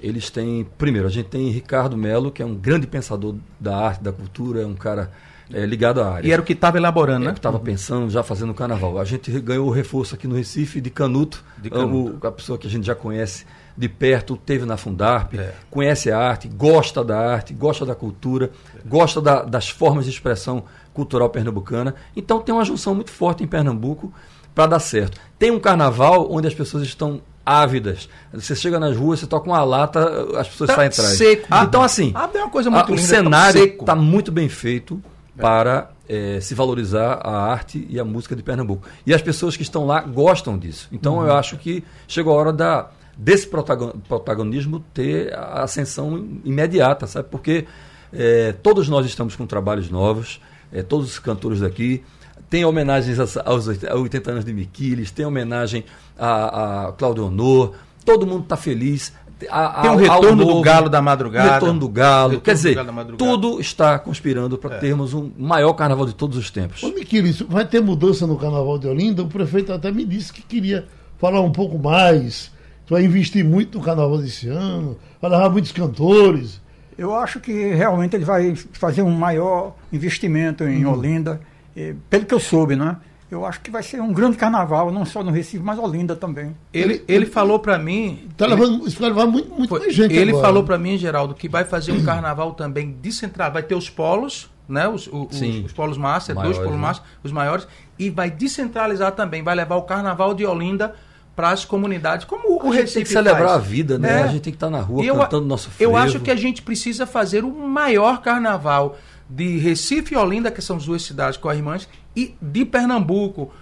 [0.00, 0.66] eles têm.
[0.78, 4.62] Primeiro, a gente tem Ricardo Melo, que é um grande pensador da arte, da cultura,
[4.62, 5.12] é um cara
[5.52, 6.26] é, ligado à área.
[6.28, 7.32] E era o que estava elaborando, É, né?
[7.32, 8.98] que estava pensando já fazendo o carnaval.
[8.98, 12.18] A gente ganhou o reforço aqui no Recife de Canuto, De Canuto.
[12.22, 13.44] o- a pessoa que a gente já conhece
[13.76, 15.54] de perto, teve na Fundarp, É.
[15.70, 18.50] conhece a arte, gosta da arte, gosta da cultura,
[18.84, 21.94] gosta da- das formas de expressão cultural pernambucana.
[22.14, 24.12] Então tem uma junção muito forte em Pernambuco
[24.54, 25.18] para dar certo.
[25.38, 28.08] Tem um carnaval onde as pessoas estão ávidas.
[28.32, 30.00] Você chega nas ruas, você toca uma lata,
[30.38, 31.10] as pessoas Tá saem atrás.
[31.18, 31.48] seco.
[31.62, 33.82] Então assim, Ah, é uma coisa muito a- o cenário tá seco.
[33.84, 35.02] está muito bem feito
[35.36, 38.86] para eh, se valorizar a arte e a música de Pernambuco.
[39.06, 40.88] E as pessoas que estão lá gostam disso.
[40.92, 41.26] Então Uhum.
[41.26, 47.28] eu acho que chegou a hora da, desse protagon- protagonismo ter a ascensão imediata, sabe?
[47.30, 47.66] Porque
[48.12, 50.40] é, todos nós estamos com trabalhos novos,
[50.70, 52.02] é, todos os cantores daqui.
[52.50, 55.84] Tem homenagens aos, aos 80 anos de Miquiles, tem homenagem
[56.18, 57.72] a, a Claudio Honor,
[58.04, 59.14] todo mundo está feliz.
[59.50, 61.52] A- Tem um retorno do novo, Galo da Madrugada.
[61.54, 62.30] Retorno do Galo.
[62.32, 63.00] Retorno Quer do dizer, Galo.
[63.00, 63.16] É.
[63.16, 66.82] tudo está conspirando para termos um maior carnaval de todos os tempos.
[66.82, 69.22] Ô, Miquiles, vai ter mudança no Carnaval de Olinda?
[69.22, 70.86] O prefeito até me disse que queria
[71.18, 72.50] falar um pouco mais.
[72.86, 76.60] Tu vai investir muito no Carnaval desse ano, vai levar muitos cantores.
[76.98, 81.40] Eu acho que realmente ele vai fazer um maior investimento em Olinda,
[81.76, 82.96] eh, pelo que eu soube, né?
[83.32, 86.54] Eu acho que vai ser um grande carnaval, não só no Recife, mas Olinda também.
[86.70, 88.28] Ele, ele falou para mim.
[88.36, 90.46] Tá levando, isso vai levar muito, muito Foi- mais gente ele agora.
[90.46, 93.54] falou para mim, Geraldo, que vai fazer um carnaval também descentralizado.
[93.54, 94.86] Vai ter os polos, né?
[94.86, 95.64] Os, o- os, Sim.
[95.64, 96.86] os polos master, Maiores, dois polos né?
[96.86, 97.66] master, os maiores,
[97.98, 99.42] e vai descentralizar também.
[99.42, 100.94] Vai levar o carnaval de Olinda
[101.34, 103.52] para as comunidades, como o A gente Recife tem que celebrar faz.
[103.52, 104.20] a vida, né?
[104.20, 104.22] É.
[104.24, 105.96] A gente tem que estar na rua eu, cantando nosso Eu frevo.
[105.96, 108.98] acho que a gente precisa fazer o maior carnaval
[109.34, 113.52] de Recife e Olinda, que são as duas cidades co-irmãs, e de Pernambuco.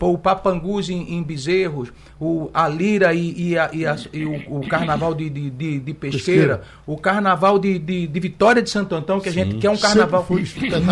[0.00, 4.60] O Papangus em, em Bezerros, o, a Lira e, e a- e a- e o,
[4.60, 6.16] o Carnaval de, de, de- de Pesqueira,
[6.56, 6.62] Pesqueira.
[6.86, 9.76] o Carnaval de, de, de Vitória de Santo Antão, que a gente que é um
[9.76, 10.24] carnaval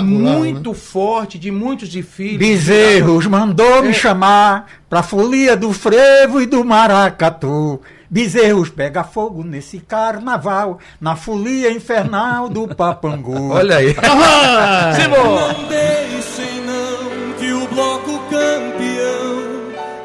[0.02, 2.36] muito forte, de muitos desfiles.
[2.36, 3.92] Bezerros mandou me É.
[3.94, 7.80] chamar pra folia do frevo e do maracatu.
[8.10, 13.52] Bezerros pega fogo nesse carnaval, na folia infernal do Papangu.
[13.54, 13.94] Olha aí.
[13.94, 19.44] Não deixem não que o bloco campeão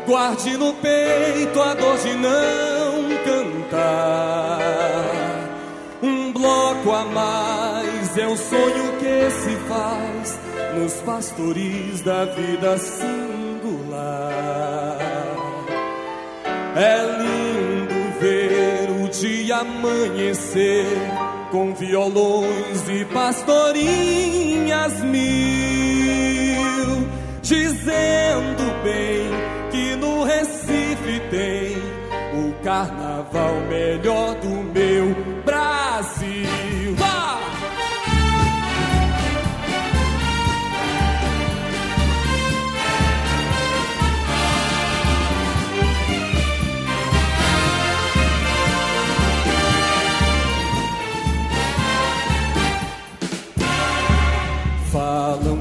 [0.08, 4.60] guarde no peito a dor de não cantar.
[6.02, 10.40] Um bloco a mais é o sonho que se faz
[10.76, 14.20] nos pastores da vida singular.
[16.76, 17.49] É lindo
[19.20, 20.86] dia amanhecer
[21.52, 25.20] com violões e pastorinhas mil,
[27.42, 29.30] dizendo bem
[29.72, 31.76] que no Recife tem
[32.40, 34.69] o carnaval melhor do meu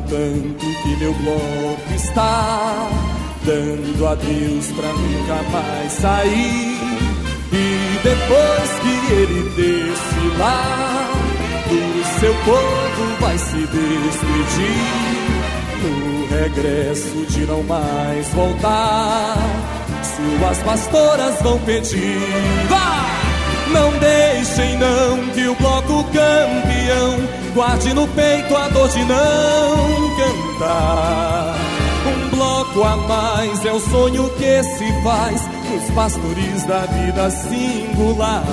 [0.08, 2.88] tanto que meu bloco está
[3.44, 6.78] dando adeus pra nunca mais sair.
[7.52, 11.10] E depois que ele desfilar,
[11.68, 14.88] do seu povo vai se despedir.
[15.82, 19.36] No regresso de não mais voltar,
[20.02, 22.18] suas pastoras vão pedir.
[22.68, 22.98] Vá!
[23.72, 29.57] Não deixem não que o bloco campeão guarde no peito a dor de não
[32.78, 38.44] Bloco a mais é o sonho que se faz nos pastores da vida singular.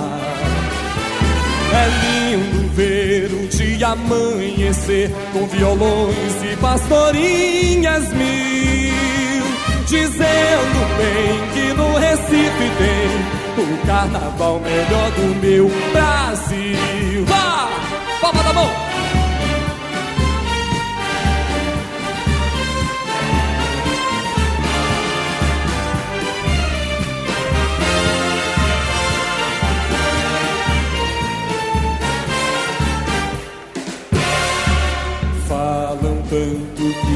[1.72, 9.46] É lindo ver o dia amanhecer com violões e pastorinhas mil,
[9.86, 17.26] dizendo bem que no Recife tem o carnaval melhor do meu Brasil.
[17.26, 17.70] Vá!
[18.22, 18.85] Palma da mão!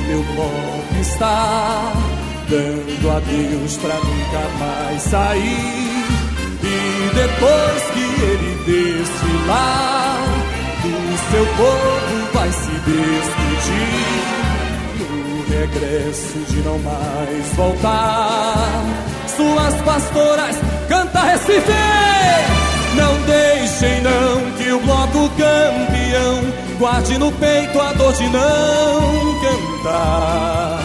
[0.10, 1.94] Meu bloco está
[2.50, 6.00] dando adeus pra nunca mais sair.
[6.64, 10.18] E depois que ele desfilar,
[10.82, 14.00] do seu povo vai se despedir.
[14.98, 15.10] No
[15.48, 18.84] regresso de não mais voltar,
[19.28, 20.56] suas pastoras
[20.88, 21.72] canta Recife.
[22.96, 30.80] Não deixem não que o bloco campeão guarde no peito a dor de não cantar.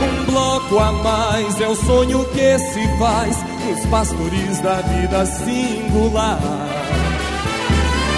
[0.00, 3.36] Um bloco a mais é o sonho que se faz
[3.66, 6.38] nos pastores da vida singular.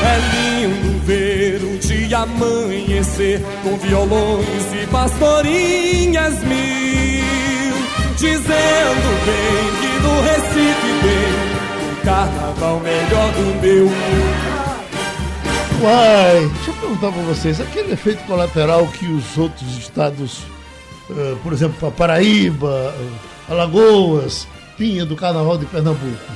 [0.04, 7.74] É lindo ver o dia amanhecer com violões e pastorinhas mil,
[8.16, 14.61] dizendo bem que no Recife tem o carnaval melhor do meu.
[15.82, 20.44] Uai, deixa eu perguntar para vocês, aquele efeito colateral que os outros estados,
[21.10, 26.32] eh, por exemplo, a Paraíba, eh, Alagoas, tinha do Carnaval de Pernambuco,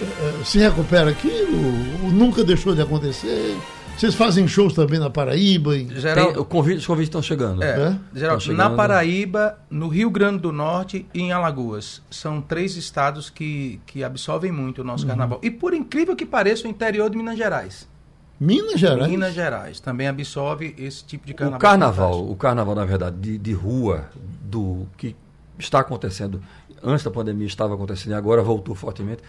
[0.00, 1.28] eh, se recupera aqui?
[1.28, 3.56] O, o nunca deixou de acontecer?
[3.98, 5.76] Vocês fazem shows também na Paraíba?
[5.76, 5.88] Em...
[5.90, 7.62] Geral, Tem- o convite, os convites estão chegando.
[7.64, 7.96] É, É?
[8.18, 8.58] geral, chegando.
[8.58, 12.00] na Paraíba, no Rio Grande do Norte e em Alagoas.
[12.10, 14.86] São três estados que, que absorvem muito o Uhum.
[14.88, 15.40] nosso carnaval.
[15.42, 17.92] E por incrível que pareça, o interior de Minas Gerais.
[18.40, 19.10] Minas Gerais?
[19.10, 21.58] Minas Gerais também absorve esse tipo de carnaval.
[21.58, 22.32] O carnaval, fantástico.
[22.32, 24.06] o carnaval, na verdade, de, de rua,
[24.42, 25.14] do que
[25.58, 26.42] está acontecendo,
[26.82, 29.22] antes da pandemia estava acontecendo e agora voltou fortemente,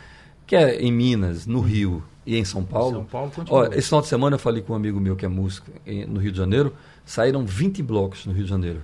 [0.47, 2.95] que é em Minas, no Rio e em São Paulo.
[2.97, 3.59] São Paulo continua.
[3.59, 6.05] Olha, esse final de semana eu falei com um amigo meu que é músico em-
[6.05, 6.73] no Rio de Janeiro,
[7.05, 8.81] saíram 20 blocos no Rio de Janeiro.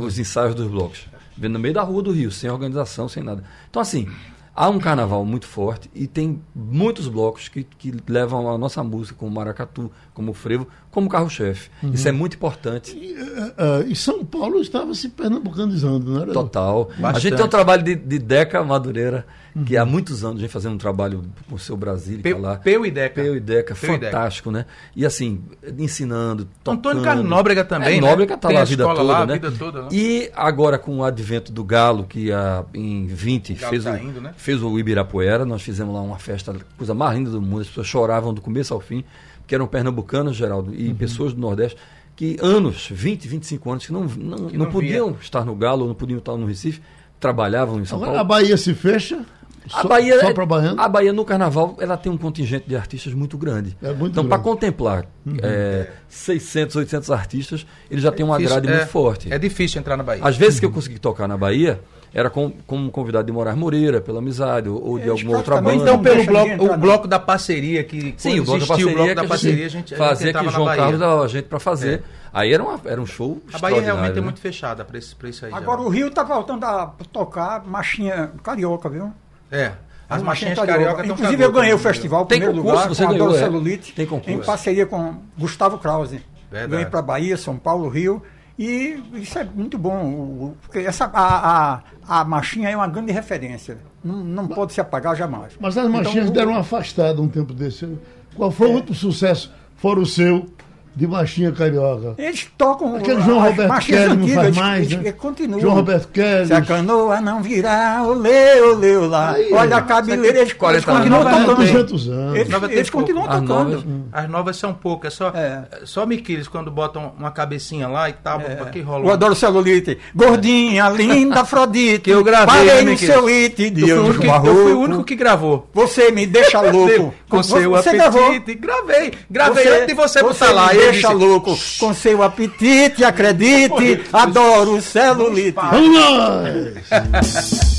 [0.00, 1.06] Os ensaios dos blocos.
[1.36, 3.42] Vendo no meio da rua do Rio, sem organização, sem nada.
[3.70, 4.06] Então, assim,
[4.54, 9.16] há um carnaval muito forte e tem muitos blocos que, que levam a nossa música,
[9.18, 11.70] como o maracatu, como o frevo, como carro-chefe.
[11.92, 12.96] Isso é muito importante.
[12.96, 16.32] E, eh, e São Paulo estava se pernambucanizando, não era?
[16.32, 16.90] Total.
[16.98, 17.22] A Bastante.
[17.22, 19.26] gente tem um trabalho de, de Deca Madureira,
[19.66, 22.56] que há muitos anos a gente fazendo um trabalho com o seu Brasil Peu, lá.
[22.56, 23.22] Peu e Deca.
[23.22, 24.10] Peu e Deca, Peu e Deca.
[24.10, 24.64] fantástico, né?
[24.94, 25.42] E assim,
[25.78, 26.78] ensinando, tocando.
[26.78, 28.08] Antônio Carlos Nóbrega também, é, né?
[28.08, 29.34] Nóbrega tá Tem lá a a vida toda, lá, né?
[29.34, 29.88] vida toda, né?
[29.92, 33.96] E agora com o advento do Galo, que a, em 20 Galo fez, tá o,
[33.98, 34.32] indo, né?
[34.36, 37.86] fez o Ibirapuera, nós fizemos lá uma festa, coisa mais linda do mundo, as pessoas
[37.86, 39.04] choravam do começo ao fim,
[39.46, 40.76] que eram pernambucanos, Geraldo, Uhum.
[40.76, 41.76] e pessoas do Nordeste,
[42.14, 44.08] que anos, 20, 25 anos, que não, não,
[44.48, 46.80] Que não não podiam estar no Galo, não podiam estar no Recife,
[47.18, 48.20] trabalhavam em São Agora Paulo.
[48.20, 49.24] a Bahia se fecha.
[49.72, 50.80] A só, Bahia, só é- para baiano.
[50.80, 53.76] a Bahia no carnaval ela tem um contingente de artistas muito grande.
[53.82, 54.48] É muito então, para grande.
[54.48, 54.54] Uhum.
[54.54, 55.06] contemplar
[55.42, 59.32] é, 600, 800 artistas, ele já tem uma Difícil- grade é- muito forte.
[59.32, 60.22] É difícil entrar na Bahia.
[60.24, 61.80] Às vezes que eu consegui tocar na Bahia,
[62.12, 65.60] era com, como convidado de Moraes Moreira, pela amizade, ou, ou de Eles alguma outra
[65.60, 65.76] banda.
[65.76, 68.96] Então, pelo bloco, entrar, o bloco da parceria, que Sim, o bloco da parceria, o
[68.96, 70.66] bloco da que parceria, a a gente, fazia que o João.
[70.66, 72.00] Carlos dava a gente para fazer.
[72.16, 72.20] É.
[72.32, 74.20] Aí era, uma, era um show A Bahia realmente é né?
[74.20, 75.52] muito fechada para isso, pra isso aí.
[75.52, 75.88] Agora o Geraldo.
[75.96, 79.12] Rio está voltando a tocar marchinha carioca, viu?
[79.50, 79.72] É,
[80.08, 83.04] as machinhas marchinhas carioca estão Inclusive eu ganhei o festival, Tem primeiro concurso, lugar, você
[83.04, 83.38] com a ganhou, é?
[83.38, 84.30] Celulite, Tem concurso.
[84.40, 86.20] em parceria com Gustavo Krause.
[86.50, 86.70] Verdade.
[86.72, 88.20] Ganhei para Bahia, São Paulo, Rio.
[88.58, 93.78] E isso é muito bom, porque essa, a, a, a marchinha é uma grande referência.
[94.04, 95.54] Não, não pode se apagar jamais.
[95.58, 97.88] Mas as machinhas Então, deram uma afastada um tempo desse.
[98.34, 100.46] Qual foi o último sucesso, fora o seu,
[100.94, 102.14] de machinha carioca?
[102.18, 105.00] Eles tocam Aquele João as Roberto Kelly não faz eles- mais, eles- né?
[105.08, 105.60] eles continuam.
[105.60, 106.46] João Roberto Kelly.
[106.46, 109.32] Se a canoa não virar, olê, olê, lá.
[109.32, 111.56] Aí, Olha a cabeleira, eles, eles 40 continuam Nova tocando.
[111.56, 112.34] tem 200 anos.
[112.38, 113.06] Eles, eles pouco.
[113.06, 113.70] continuam As tocando.
[113.70, 115.62] novas- As novas são poucas, só, É.
[115.84, 118.40] só Miquiles quando botam uma cabecinha lá e tal,
[118.72, 119.04] que rola.
[119.06, 119.98] Eu adoro celulite.
[120.14, 122.00] Gordinha, linda, Afrodite.
[122.00, 124.30] Que eu gravei, Parei né, no seu it de Eu fui, o único que, eu
[124.32, 124.68] fui barroco.
[124.70, 125.68] o único que gravou.
[125.72, 127.14] Você me deixa louco.
[127.28, 127.96] Com seu você apetite.
[127.96, 128.40] gravou.
[128.60, 129.12] Gravei.
[129.30, 130.74] Gravei antes de você botar lá.
[130.80, 131.58] Deixa disse, louco.
[131.78, 134.04] Com seu apetite, acredite.
[134.12, 135.52] Adoro celulite.
[135.54, 137.70] Vamos nós!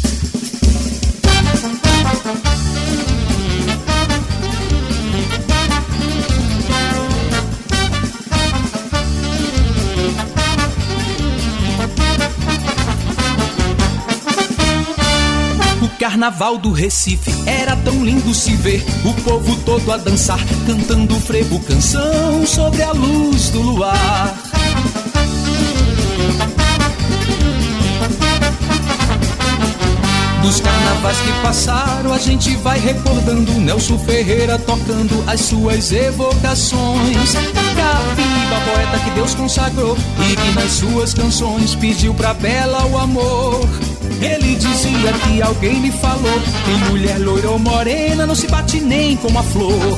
[16.01, 21.59] Carnaval do Recife era tão lindo se ver o povo todo a dançar, cantando frevo
[21.59, 24.35] canção sobre a luz do luar.
[30.41, 37.35] Dos carnavais que passaram, a gente vai recordando Nelson Ferreira tocando as suas evocações.
[37.35, 43.90] Capiba, poeta que Deus consagrou e que nas suas canções pediu pra Bela o amor.
[44.21, 49.17] Ele dizia que alguém lhe falou: Tem mulher loira ou morena, não se bate nem
[49.17, 49.97] com uma flor.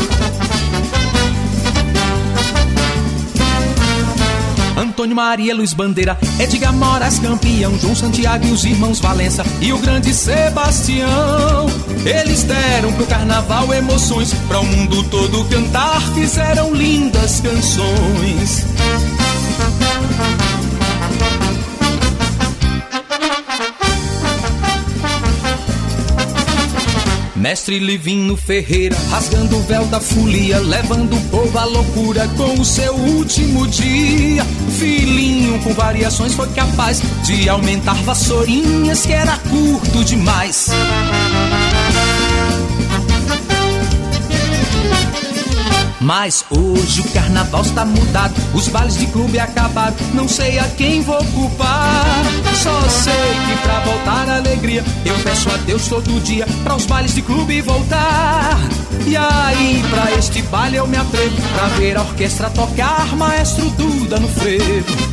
[4.78, 9.78] Antônio Maria Luiz Bandeira, Edgar Moraes campeão, João Santiago e os irmãos Valença e o
[9.78, 11.66] grande Sebastião.
[12.06, 18.66] Eles deram pro carnaval emoções, pra o mundo todo cantar, fizeram lindas canções.
[27.44, 32.64] Mestre Livino Ferreira, rasgando o véu da folia, levando o povo à loucura com o
[32.64, 34.46] seu último dia.
[34.80, 40.70] Filhinho com variações foi capaz de aumentar vassourinhas que era curto demais.
[46.04, 51.02] Mas hoje o carnaval está mudado, os bailes de clube acabaram, não sei a quem
[51.02, 52.06] vou culpar.
[52.62, 56.86] Só sei que pra voltar a alegria, eu peço a Deus todo dia pra os
[56.86, 58.60] bailes de clube voltar.
[59.08, 64.20] E aí, pra este baile eu me atrevo, pra ver a orquestra tocar, maestro Duda
[64.20, 65.13] no frevo.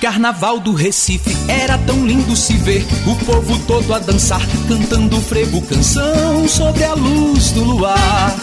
[0.00, 5.60] Carnaval do Recife era tão lindo se ver o povo todo a dançar, cantando frevo
[5.62, 8.36] canção sobre a luz do luar.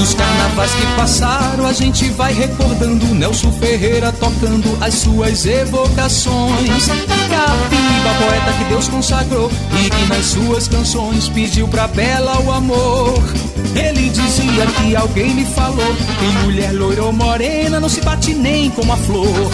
[0.00, 6.86] Dos carnavais que passaram, a gente vai recordando Nelson Ferreira tocando as suas evocações.
[7.28, 13.22] Capiba, poeta que Deus consagrou e que nas suas canções pediu pra Bela o amor.
[13.76, 18.70] Ele dizia que alguém me falou que mulher loira ou morena não se bate nem
[18.70, 19.50] com a flor.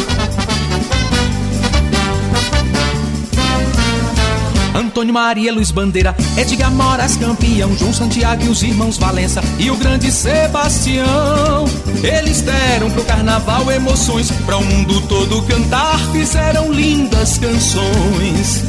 [4.77, 9.77] Antônio Maria Luiz Bandeira, Edgar Moraes campeão, João Santiago e os irmãos Valença e o
[9.77, 11.64] grande Sebastião.
[12.03, 18.64] Eles deram pro carnaval emoções, pra o mundo todo cantar, fizeram lindas canções.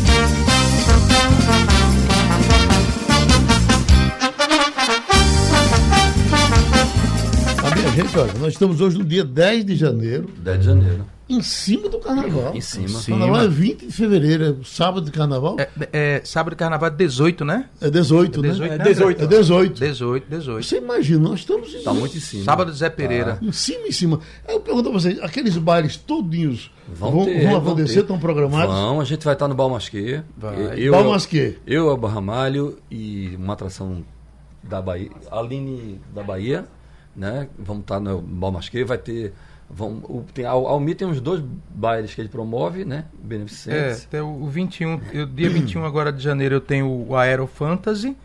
[7.95, 11.16] Gente, olha, nós estamos hoje no dia 10 de janeiro, 10 de janeiro.
[11.29, 12.55] Em cima do carnaval.
[12.55, 12.99] Em cima.
[12.99, 15.57] O carnaval é 20 de fevereiro, é sábado de carnaval.
[15.59, 17.65] É, é, sábado de carnaval 18, né?
[17.81, 18.49] É 18, né?
[18.49, 18.83] 18, É né?
[18.85, 19.23] 18.
[19.23, 19.79] É 18.
[19.79, 20.65] 18, 18.
[20.65, 22.43] Você imagina, nós estamos em, Tá muito em cima.
[22.45, 23.37] Sábado de Zé Pereira.
[23.41, 24.19] em cima, em cima.
[24.47, 28.73] Eu pergunto a vocês, aqueles bailes todinhos vão, Vão, ter, vão acontecer, estão programados?
[28.73, 30.21] Vão, a gente vai estar no Balmasquê.
[30.37, 30.79] Vai.
[30.79, 31.57] Eu, Balmasquê.
[31.67, 34.03] Eu, Elba Ramalho e uma atração
[34.63, 36.65] da Bahia, Aline da Bahia,
[37.15, 37.47] né?
[37.59, 39.33] Vamos estar no Balmasquê, vai ter...
[39.69, 43.05] Vão, o, tem, a Almi tem uns dois bailes que ele promove, né?
[43.05, 44.05] É, Beneficentes.
[44.05, 48.15] até o o 21, eu, dia 21 agora de janeiro eu tenho o Aero Fantasy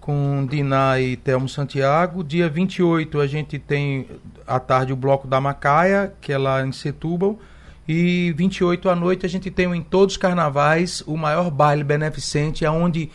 [0.00, 2.24] com Diná e Telmo Santiago.
[2.24, 4.06] Dia 28 a gente tem
[4.46, 7.38] à tarde o Bloco da Macaia, que é lá em Setúbal.
[7.86, 12.64] E 28 à noite a gente tem em todos os carnavais o maior baile beneficente,
[12.66, 13.10] onde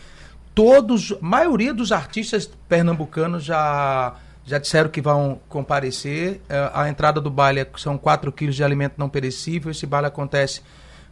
[0.54, 4.14] todos, a maioria dos artistas pernambucanos já
[4.46, 6.40] já disseram que vão comparecer.
[6.48, 9.70] Eh, A entrada do baile é- são 4 quilos de alimento não perecível.
[9.72, 10.62] Esse baile acontece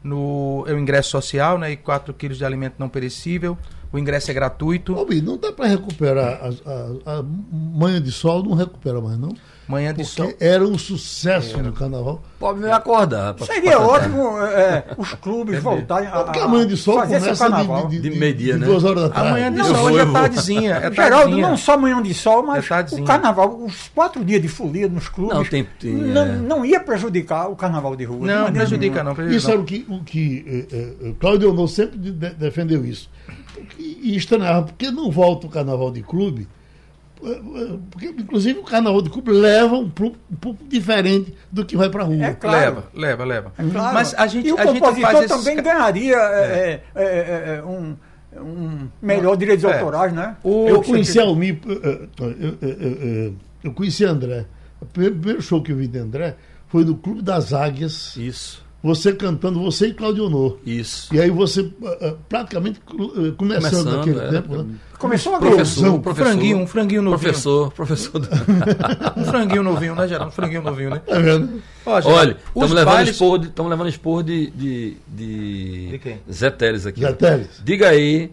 [0.03, 1.73] no é o ingresso social, né?
[1.73, 3.59] E 4 quilos de alimento não perecível.
[3.93, 4.95] O ingresso é gratuito.
[4.95, 6.49] Ô, não dá para recuperar a,
[7.13, 9.35] a, a manhã de sol, não recupera mais, não?
[9.67, 10.33] Manhã de Porque sol.
[10.39, 12.23] era um sucesso no carnaval.
[12.39, 13.33] Pode me acordar.
[13.33, 17.35] pra- Seria ótimo é, os clubes voltarem a, É porque a manhã de sol começa
[17.35, 17.89] carnaval.
[17.89, 18.67] de, de, De meio-dia, né?
[18.67, 19.31] duas horas da tarde.
[19.31, 20.71] manhã de Eu sol vou, hoje é tardezinha.
[20.75, 21.49] É Geraldo, tardezinha.
[21.49, 25.09] não só manhã de sol, mas É o carnaval, os quatro dias de folia nos
[25.09, 26.37] clubes, Não, tem- tem, não, é.
[26.37, 28.21] não ia prejudicar o carnaval de rua.
[28.21, 29.05] de Não, maneira prejudica nenhuma.
[29.11, 29.15] não.
[29.15, 29.55] Prejudica Isso não.
[29.55, 33.09] era o que, o que eh, eh, Cláudio Honor sempre de- de- defendeu isso.
[33.79, 36.47] E, e estranhava, porque não volta o carnaval de clube?
[37.25, 41.65] Eh, eh, Porque, inclusive, o carnaval de clube leva um pouco, um pouco diferente do
[41.65, 42.25] que vai pra rua.
[42.25, 42.85] É claro.
[42.95, 43.53] Leva, leva, leva.
[43.73, 43.95] Claro.
[43.95, 47.03] Mas a gente, e o a gente compositor faz esses também ca- ganharia é, é,
[47.05, 47.97] é, é, um,
[48.41, 49.73] um melhor direitos É.
[49.79, 50.37] autorais, né?
[50.43, 54.47] O- Eu conheci a Almi, eh, eh, eu, eu, eu, conheci André.
[54.81, 56.37] O primeiro, primeiro show que eu vi de André
[56.69, 60.59] foi no Clube das Águias, Isso, você cantando, você e Claudio Honor.
[60.67, 61.13] isso.
[61.15, 64.29] E aí você eh, eh, praticamente eh, começando, Começando, naquele é.
[64.31, 64.75] tempo, né?
[64.99, 66.27] Começou a Professor, professor.
[66.31, 67.19] franguinho, um franguinho novinho.
[67.21, 68.19] Professor, professor.
[68.21, 68.29] do-
[69.21, 70.29] Um franguinho novinho, né, Geraldo?
[70.29, 71.01] Um franguinho novinho, né?
[71.07, 71.63] Tá vendo?
[71.85, 75.99] Ó, Geraldo, Olha, os estamos levando bailes- expor de, levando expor de, de, de, De
[75.99, 76.21] quem?
[76.31, 77.01] Zé Teles aqui.
[77.01, 77.49] Zé Teles.
[77.65, 78.31] Diga aí,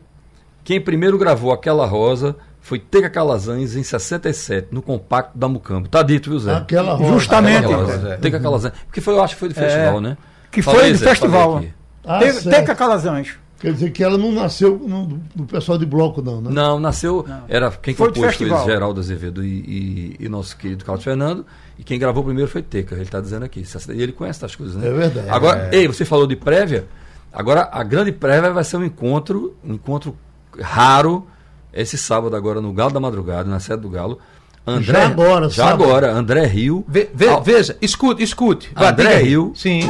[0.63, 5.87] quem primeiro gravou aquela rosa foi Teca Calazans em 67, no compacto da Mucambo.
[5.89, 6.53] Tá dito, viu, Zé?
[6.55, 7.13] Aquela rosa.
[7.13, 7.65] Justamente.
[7.65, 7.97] Aquela rosa.
[7.97, 8.17] Zé.
[8.17, 8.73] Teca Calazans.
[8.85, 10.17] Porque foi, eu acho que foi do festival, né?
[10.51, 11.63] Que Fala foi aí, do Zé, festival.
[12.05, 12.49] Ah, Te-.
[12.49, 13.29] Teca Calazans.
[13.59, 16.49] Quer dizer que ela não nasceu no, no pessoal de bloco, não, né?
[16.51, 17.23] Não, nasceu.
[17.47, 18.65] Era quem Foi do compôs foi festival.
[18.65, 21.45] Geraldo Azevedo e, e- e nosso querido Carlos Fernando.
[21.77, 22.95] E quem gravou primeiro foi Teca.
[22.95, 23.63] Ele está dizendo aqui.
[23.93, 24.87] E ele conhece essas coisas, né?
[24.87, 25.29] É verdade.
[25.29, 26.87] Agora, ei, você falou de prévia.
[27.31, 30.17] Agora, a grande prévia vai ser um encontro, um encontro
[30.59, 31.27] raro,
[31.71, 34.17] esse sábado agora no Galo da Madrugada, na sede do Galo.
[34.65, 35.83] André, Já agora, já sábado.
[35.83, 38.71] agora, André Rio, Ve- ve- Al- Veja, escute, escute.
[38.75, 39.17] André.
[39.17, 39.51] Rio.
[39.55, 39.81] Sim.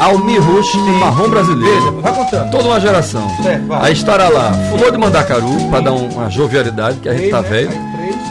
[0.00, 1.80] Almir Rush e Marrom Brasileiro.
[1.80, 2.50] Veja, vai contando.
[2.50, 3.26] Toda uma geração.
[3.46, 3.86] É, vai.
[3.88, 7.42] Aí estará lá Fulô de Mandacaru, para dar um- uma jovialidade, que a gente tá
[7.42, 7.48] né?
[7.48, 7.70] velho.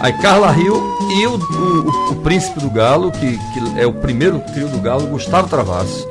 [0.02, 4.40] Aí, Carla Rio e o, o- o Príncipe do Galo, que, que é o primeiro
[4.54, 6.08] trio do Galo, Gustavo Travasso.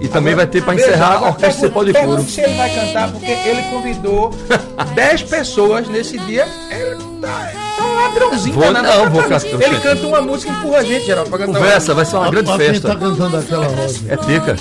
[0.00, 2.22] E também vai ter para encerrar a Orquestra Cepó de Couro.
[2.24, 4.30] se ele vai cantar, porque ele convidou
[4.96, 6.46] 10 pessoas nesse dia.
[6.70, 8.54] Ele tá, tá um ladrãozinho.
[8.54, 8.98] Vou- danado.
[8.98, 9.46] não, vou cantar.
[9.46, 12.22] Ele canta uma música e empurra a gente, Geraldo, pra cantar Conversa, vai ser uma
[12.22, 12.88] Olha grande quem festa.
[12.88, 13.98] tá cantando aquela rosa.
[14.08, 14.14] É.
[14.14, 14.56] É Teca.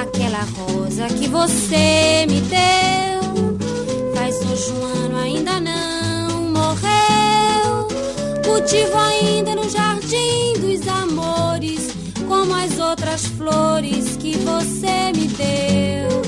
[0.00, 2.40] Aquela rosa que você me
[8.68, 11.88] Cultivo ainda no jardim dos amores,
[12.26, 16.26] como as outras flores que você me deu.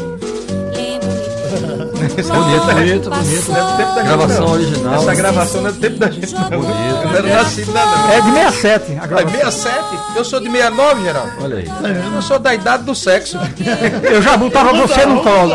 [2.28, 4.04] Bonito, bonito, bonito.
[4.04, 4.94] Gravação original.
[4.94, 6.42] Essa gravação não é do tempo da gente, não.
[6.48, 6.68] Bonito.
[7.02, 8.10] Eu não era nascido nada, não.
[8.12, 8.92] É de 67.
[8.92, 9.40] A Ah, gravação.
[9.40, 9.84] 67?
[10.14, 11.32] Eu sou de 69, Geraldo.
[11.42, 11.68] Olha aí.
[12.14, 13.36] Eu sou da idade do sexo.
[14.08, 15.54] Eu já botava você no colo.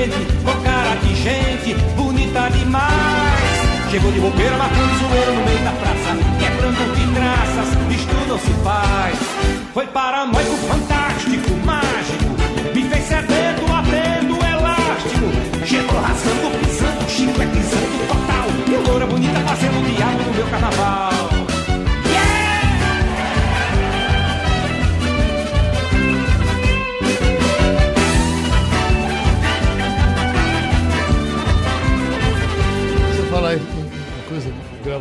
[0.00, 3.90] Frente Com cara de gente bonita demais.
[3.90, 6.16] Chegou de bobeira marcando zoeiro no meio da praça.
[6.38, 9.18] Quebrando vidraças, isto não se faz.
[9.74, 12.24] Foi paranoico, fantástico, mágico
[12.74, 15.66] Me fez sedento, atendo, elástico.
[15.66, 18.46] Chegou rasgando, pisando, chicletizando total.
[18.66, 21.09] E loura bonita fazendo diabo no meu carnaval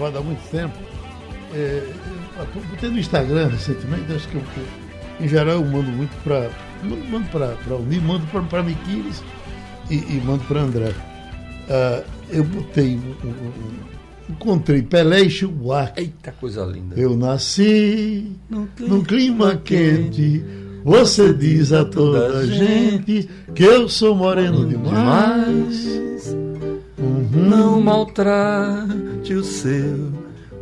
[0.10, 0.74] gravada há muito tempo,
[1.53, 1.84] é,
[2.55, 4.43] eu botei no Instagram recentemente, acho que eu,
[5.20, 6.49] em geral eu mando muito para.
[6.84, 9.22] Mando, mando para o Nil, mando para Miquiles
[9.89, 10.93] e, e mando para André.
[11.70, 12.95] Ah, eu botei.
[13.24, 13.89] um- um-
[14.30, 15.99] encontrei Pelé e Chico Buarque.
[16.01, 16.95] Eita coisa linda.
[16.95, 20.43] Eu nasci num clima quente.
[20.86, 26.34] Você diz a toda a gente que eu sou moreno demais.
[27.00, 27.30] Uhum.
[27.50, 30.12] Não maltrate o seu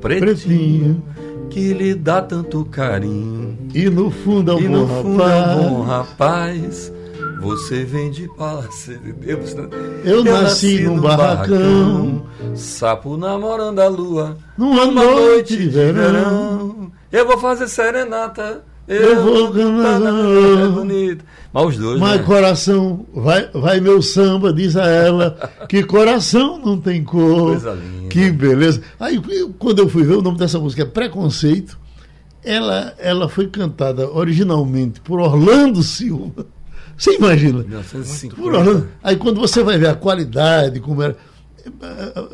[0.02, 1.04] pretinho, Pretinho.
[1.50, 3.58] que lhe dá tanto carinho.
[3.74, 5.34] E no fundo é um e bom no fundo rapaz.
[5.50, 6.94] é um bom rapaz.
[7.42, 9.54] Você vem de palácio de Deus.
[9.54, 9.68] né?
[10.04, 12.24] Eu nasci num barracão.
[12.56, 14.38] Sapo namorando a lua.
[14.58, 16.92] Numa noite de verão.
[17.12, 18.64] Eu vou fazer serenata.
[18.88, 20.02] Eu vou cantar.
[20.02, 21.26] É bonito.
[21.52, 22.00] Mas os dois.
[22.00, 22.24] Mas né?
[22.24, 27.52] coração, vai, vai meu samba, diz a ela, que coração não tem cor.
[27.52, 28.08] Coisa linda.
[28.10, 28.82] Que beleza.
[29.00, 29.22] Aí,
[29.60, 31.78] quando eu fui ver, o nome dessa música é Preconceito.
[32.44, 36.46] Ela, ela foi cantada originalmente por Orlando Silva.
[36.96, 37.60] Você imagina?
[37.60, 38.36] 1950.
[38.36, 38.88] Por Orlando.
[39.04, 41.16] Aí quando você vai ver a qualidade, como era.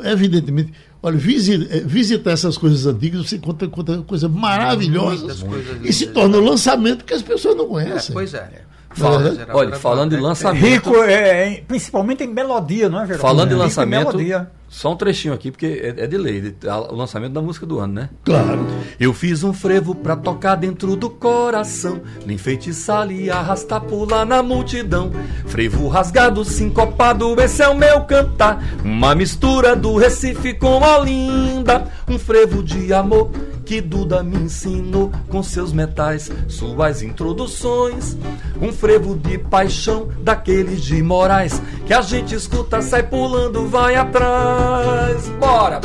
[0.04, 0.72] Evidentemente,
[1.04, 5.42] olha, visita, visitar essas coisas antigas, você encontra, encontra coisas maravilhosas.
[5.42, 8.12] Coisas e se torna um lançamento que as pessoas não É, conhecem.
[8.14, 8.62] pois é.
[8.90, 10.62] Fala- Geraldo, olha, falando de é- lançamento.
[10.64, 13.22] Rico, é, em- principalmente em melodia, não é, Geraldo?
[13.22, 14.50] Falando em Rico lançamento, melodia.
[14.76, 17.64] Só um trechinho aqui, porque é, é de lei, de- a- o lançamento da música
[17.64, 18.10] do ano, né?
[18.24, 18.66] Claro.
[18.98, 24.42] Eu fiz um frevo pra tocar dentro do coração, lhe enfeitiçar e arrastar pular na
[24.42, 25.12] multidão.
[25.46, 28.60] Frevo rasgado, sincopado, esse é o meu cantar.
[28.84, 31.86] Uma mistura do Recife com Olinda.
[32.08, 33.30] Um frevo de amor
[33.64, 38.16] que Duda me ensinou com seus metais, suas introduções.
[38.60, 45.28] Um frevo de paixão daqueles de Moraes que a gente escuta, sai pulando, vai atrás.
[45.40, 45.80] Bora!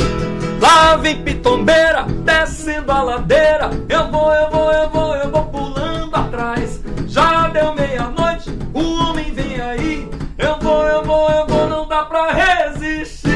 [0.60, 3.70] Lá vem pitombeira, descendo a ladeira.
[3.88, 6.82] Eu vou, eu vou, eu vou, eu vou pulando atrás.
[7.08, 10.10] Já deu meia-noite, o homem vem aí.
[10.38, 13.30] Eu vou, eu vou, eu vou, não dá pra resistir.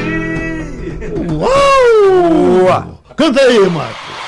[1.32, 3.00] Uau!
[3.16, 4.23] Canta aí, Marco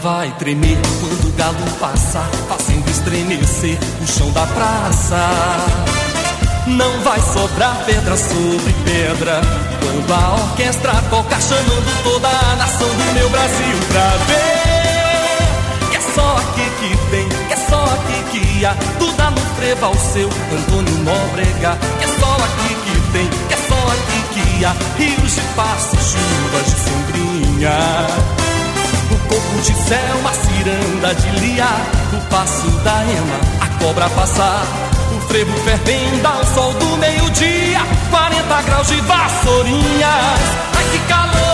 [0.00, 2.56] vai tremer quando o galo passar, tá
[2.98, 5.16] estremecer o chão da praça.
[6.66, 9.40] Não vai sobrar pedra sobre pedra
[9.80, 15.90] quando a orquestra toca, chamando toda a nação do meu Brasil pra ver.
[15.90, 19.86] Que é só aqui que tem, que é só aqui que há, tudo no frevo
[19.86, 21.78] ao seu Antônio Nóbrega.
[21.98, 25.96] Que é só aqui que tem, que é só aqui que há, rios de passo,
[25.96, 28.57] chuvas de sombrinha.
[29.10, 31.80] O corpo de céu, uma ciranda de liar
[32.12, 34.66] O passo da ema, a cobra passar
[35.16, 37.80] O frevo fervendo ao sol do meio-dia.
[38.10, 40.40] 40 graus de vassourinhas.
[40.76, 41.47] Ai que calor,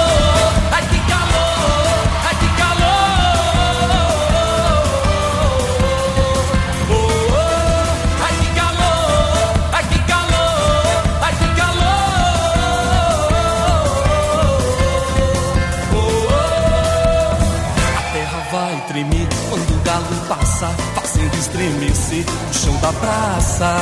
[21.44, 23.76] estremecer o chão da praça.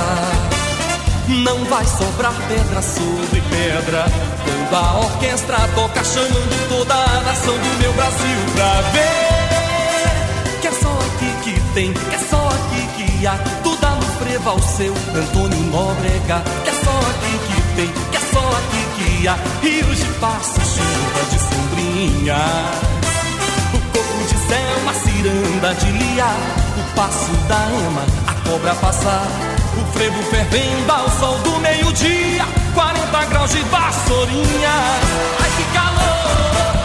[1.28, 4.04] Não vai sobrar pedra sobre pedra
[4.44, 10.60] quando a orquestra toca, chamando toda a nação do meu Brasil pra ver.
[10.60, 13.82] Que é só aqui que tem, que é só aqui que há, tudo
[14.44, 16.42] no seu Antônio Nóbrega.
[16.64, 20.60] Que é só aqui que tem, que é só aqui que há, rios de passo,
[20.60, 22.36] chuva de sombrinha.
[23.72, 26.61] O corpo de céu, uma ciranda de liar
[26.95, 29.26] passo da ama, a cobra passar
[29.80, 34.70] O frevo fervendo ao sol do meio-dia 40 graus de vassourinha.
[35.43, 36.81] Ai que calor,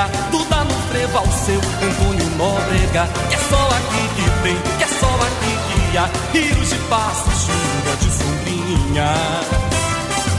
[0.00, 3.08] há, tudo no frevo ao seu Antônio Nóbrega.
[3.28, 7.30] Que é só aqui que tem, que é só aqui que há, rios de passo,
[7.30, 9.12] chuva de sombrinha.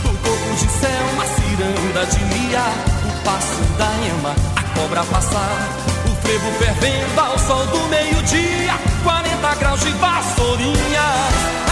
[0.06, 2.74] O corpo de céu, uma ciranda de liar,
[3.06, 5.70] o passo da ema, a cobra passar.
[6.06, 11.71] O frevo fervendo ao sol do meio-dia, 40 graus de vassourinha.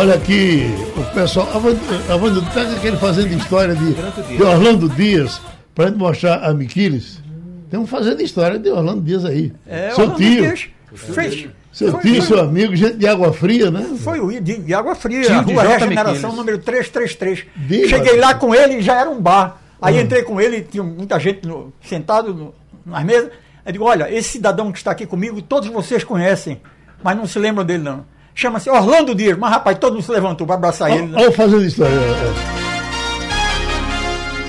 [0.00, 0.62] Olha aqui,
[0.96, 1.46] o pessoal.
[2.08, 3.92] Avando, pega aquele fazendo história de,
[4.34, 5.42] de Orlando Dias,
[5.74, 7.20] pra gente mostrar a Miquiles.
[7.70, 9.52] Tem um fazendo história de Orlando Dias aí.
[9.66, 10.40] É, seu Orlando tio.
[10.42, 11.48] Dias Fez.
[11.70, 13.94] Seu foi- tio, foi- seu amigo, gente de água fria, né?
[14.02, 15.68] Foi o de, de Água Fria, Tio a Rua J.
[15.74, 16.34] Regeneração, Miquiles.
[16.36, 17.44] número 333.
[17.68, 17.88] Diga.
[17.88, 19.60] Cheguei lá com ele e já era um bar.
[19.82, 22.54] Aí entrei com ele, tinha muita gente no- sentado no-
[22.86, 23.30] nas mesas.
[23.66, 26.58] Eu digo, olha, esse cidadão que está aqui comigo, todos vocês conhecem,
[27.04, 28.04] mas não se lembram dele não.
[28.34, 29.36] Chama-se Orlando Dias.
[29.38, 31.08] Mas, rapaz, todo mundo se levantou para abraçar ele.
[31.08, 31.18] né?
[31.18, 31.92] Olha o fazendo história.
[31.92, 32.60] é,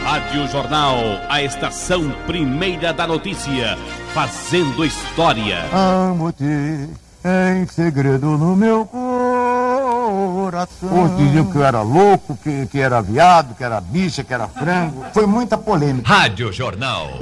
[0.03, 0.97] Rádio Jornal,
[1.29, 3.77] a estação primeira da notícia,
[4.13, 5.65] fazendo história.
[5.73, 6.89] Amo-te
[7.23, 10.89] em segredo no meu coração.
[10.91, 14.47] Uns diziam que eu era louco, que, que era viado, que era bicha, que era
[14.47, 15.05] frango.
[15.13, 16.07] Foi muita polêmica.
[16.11, 17.09] Rádio Jornal.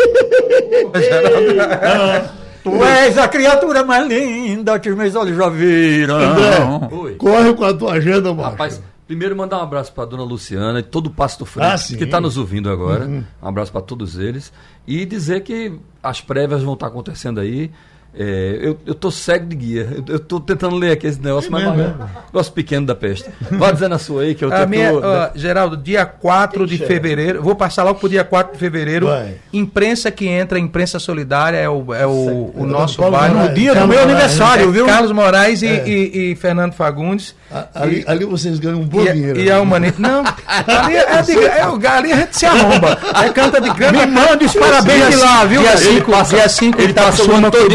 [2.63, 6.15] Tu és a criatura mais linda que os meus olhos já viram.
[6.17, 7.15] André, Oi.
[7.15, 8.49] corre com a tua agenda, macho.
[8.51, 11.75] Rapaz, primeiro mandar um abraço para dona Luciana e todo o Passo do Freio Ah,
[11.77, 13.05] que está nos ouvindo agora.
[13.07, 14.51] Um abraço para todos eles.
[14.85, 17.71] E dizer que as prévias vão estar acontecendo aí.
[18.17, 19.87] É, eu, eu tô cego de guia.
[19.95, 23.29] Eu, eu tô tentando ler aqui esse negócio, mas mesmo, mas- negócio pequeno da peste.
[23.51, 24.69] Vai dizendo a sua aí que eu A tento.
[24.69, 29.05] minha, ó, Geraldo, dia 4 de fevereiro, vou passar logo pro dia 4 de fevereiro.
[29.07, 29.35] Vai.
[29.53, 33.35] Imprensa que entra, imprensa solidária, é o, é o, o nosso Paulo bairro.
[33.35, 33.49] Moraes.
[33.51, 34.21] No dia do Carlos meu Moraes.
[34.21, 34.85] aniversário, viu?
[34.87, 35.87] Carlos Moraes e, É.
[35.87, 37.35] e- e Fernando Fagundes.
[37.51, 39.39] A- Ali, ali vocês ganham um bom E, dinheiro.
[39.39, 40.01] e a Humanidade.
[40.01, 40.23] Não,
[40.57, 42.97] ali é, de, é o ali a gente se arromba.
[43.23, 43.91] É canta de canta.
[43.93, 45.61] Me manda os parabéns de lá, viu?
[45.61, 47.67] Dia Ele 5 dia 5 ele passa o ano todo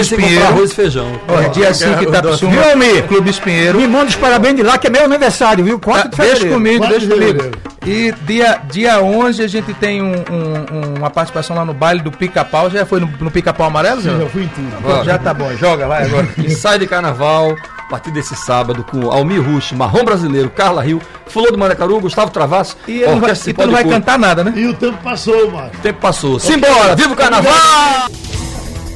[0.47, 1.07] arroz e feijão.
[1.29, 3.03] Ó, dia 5 Itapissuma, Viu, Almir?
[3.07, 3.79] Clube Espinheiro.
[3.79, 5.79] Me manda os parabéns de lá, que é meu aniversário, viu?
[5.79, 6.57] 4 de Ah, Deixa fevereiro.
[6.57, 7.57] comigo, Quatro deixa de comigo.
[7.87, 12.11] E dia, dia 11 a gente tem um- um- uma participação lá no baile do
[12.11, 12.71] Pica-Pau.
[12.71, 14.11] Já foi no, no Pica-Pau Amarelo, Zé?
[14.19, 15.05] Já fui em tudo.
[15.05, 16.27] Já tá bom, joga, vai agora.
[16.39, 21.01] E sai de carnaval a partir desse sábado com Almir Rush, Marrom Brasileiro, Carla Rio,
[21.27, 22.75] Fulô do Maracaru, Gustavo Travasso.
[22.89, 24.55] E ele não vai, e tu não vai cantar nada, né?
[24.57, 25.35] E o tempo passou.
[25.51, 25.67] Couro.
[25.67, 26.41] O tempo passou.
[26.41, 26.97] Simbora!
[26.97, 27.53] Viva o carnaval!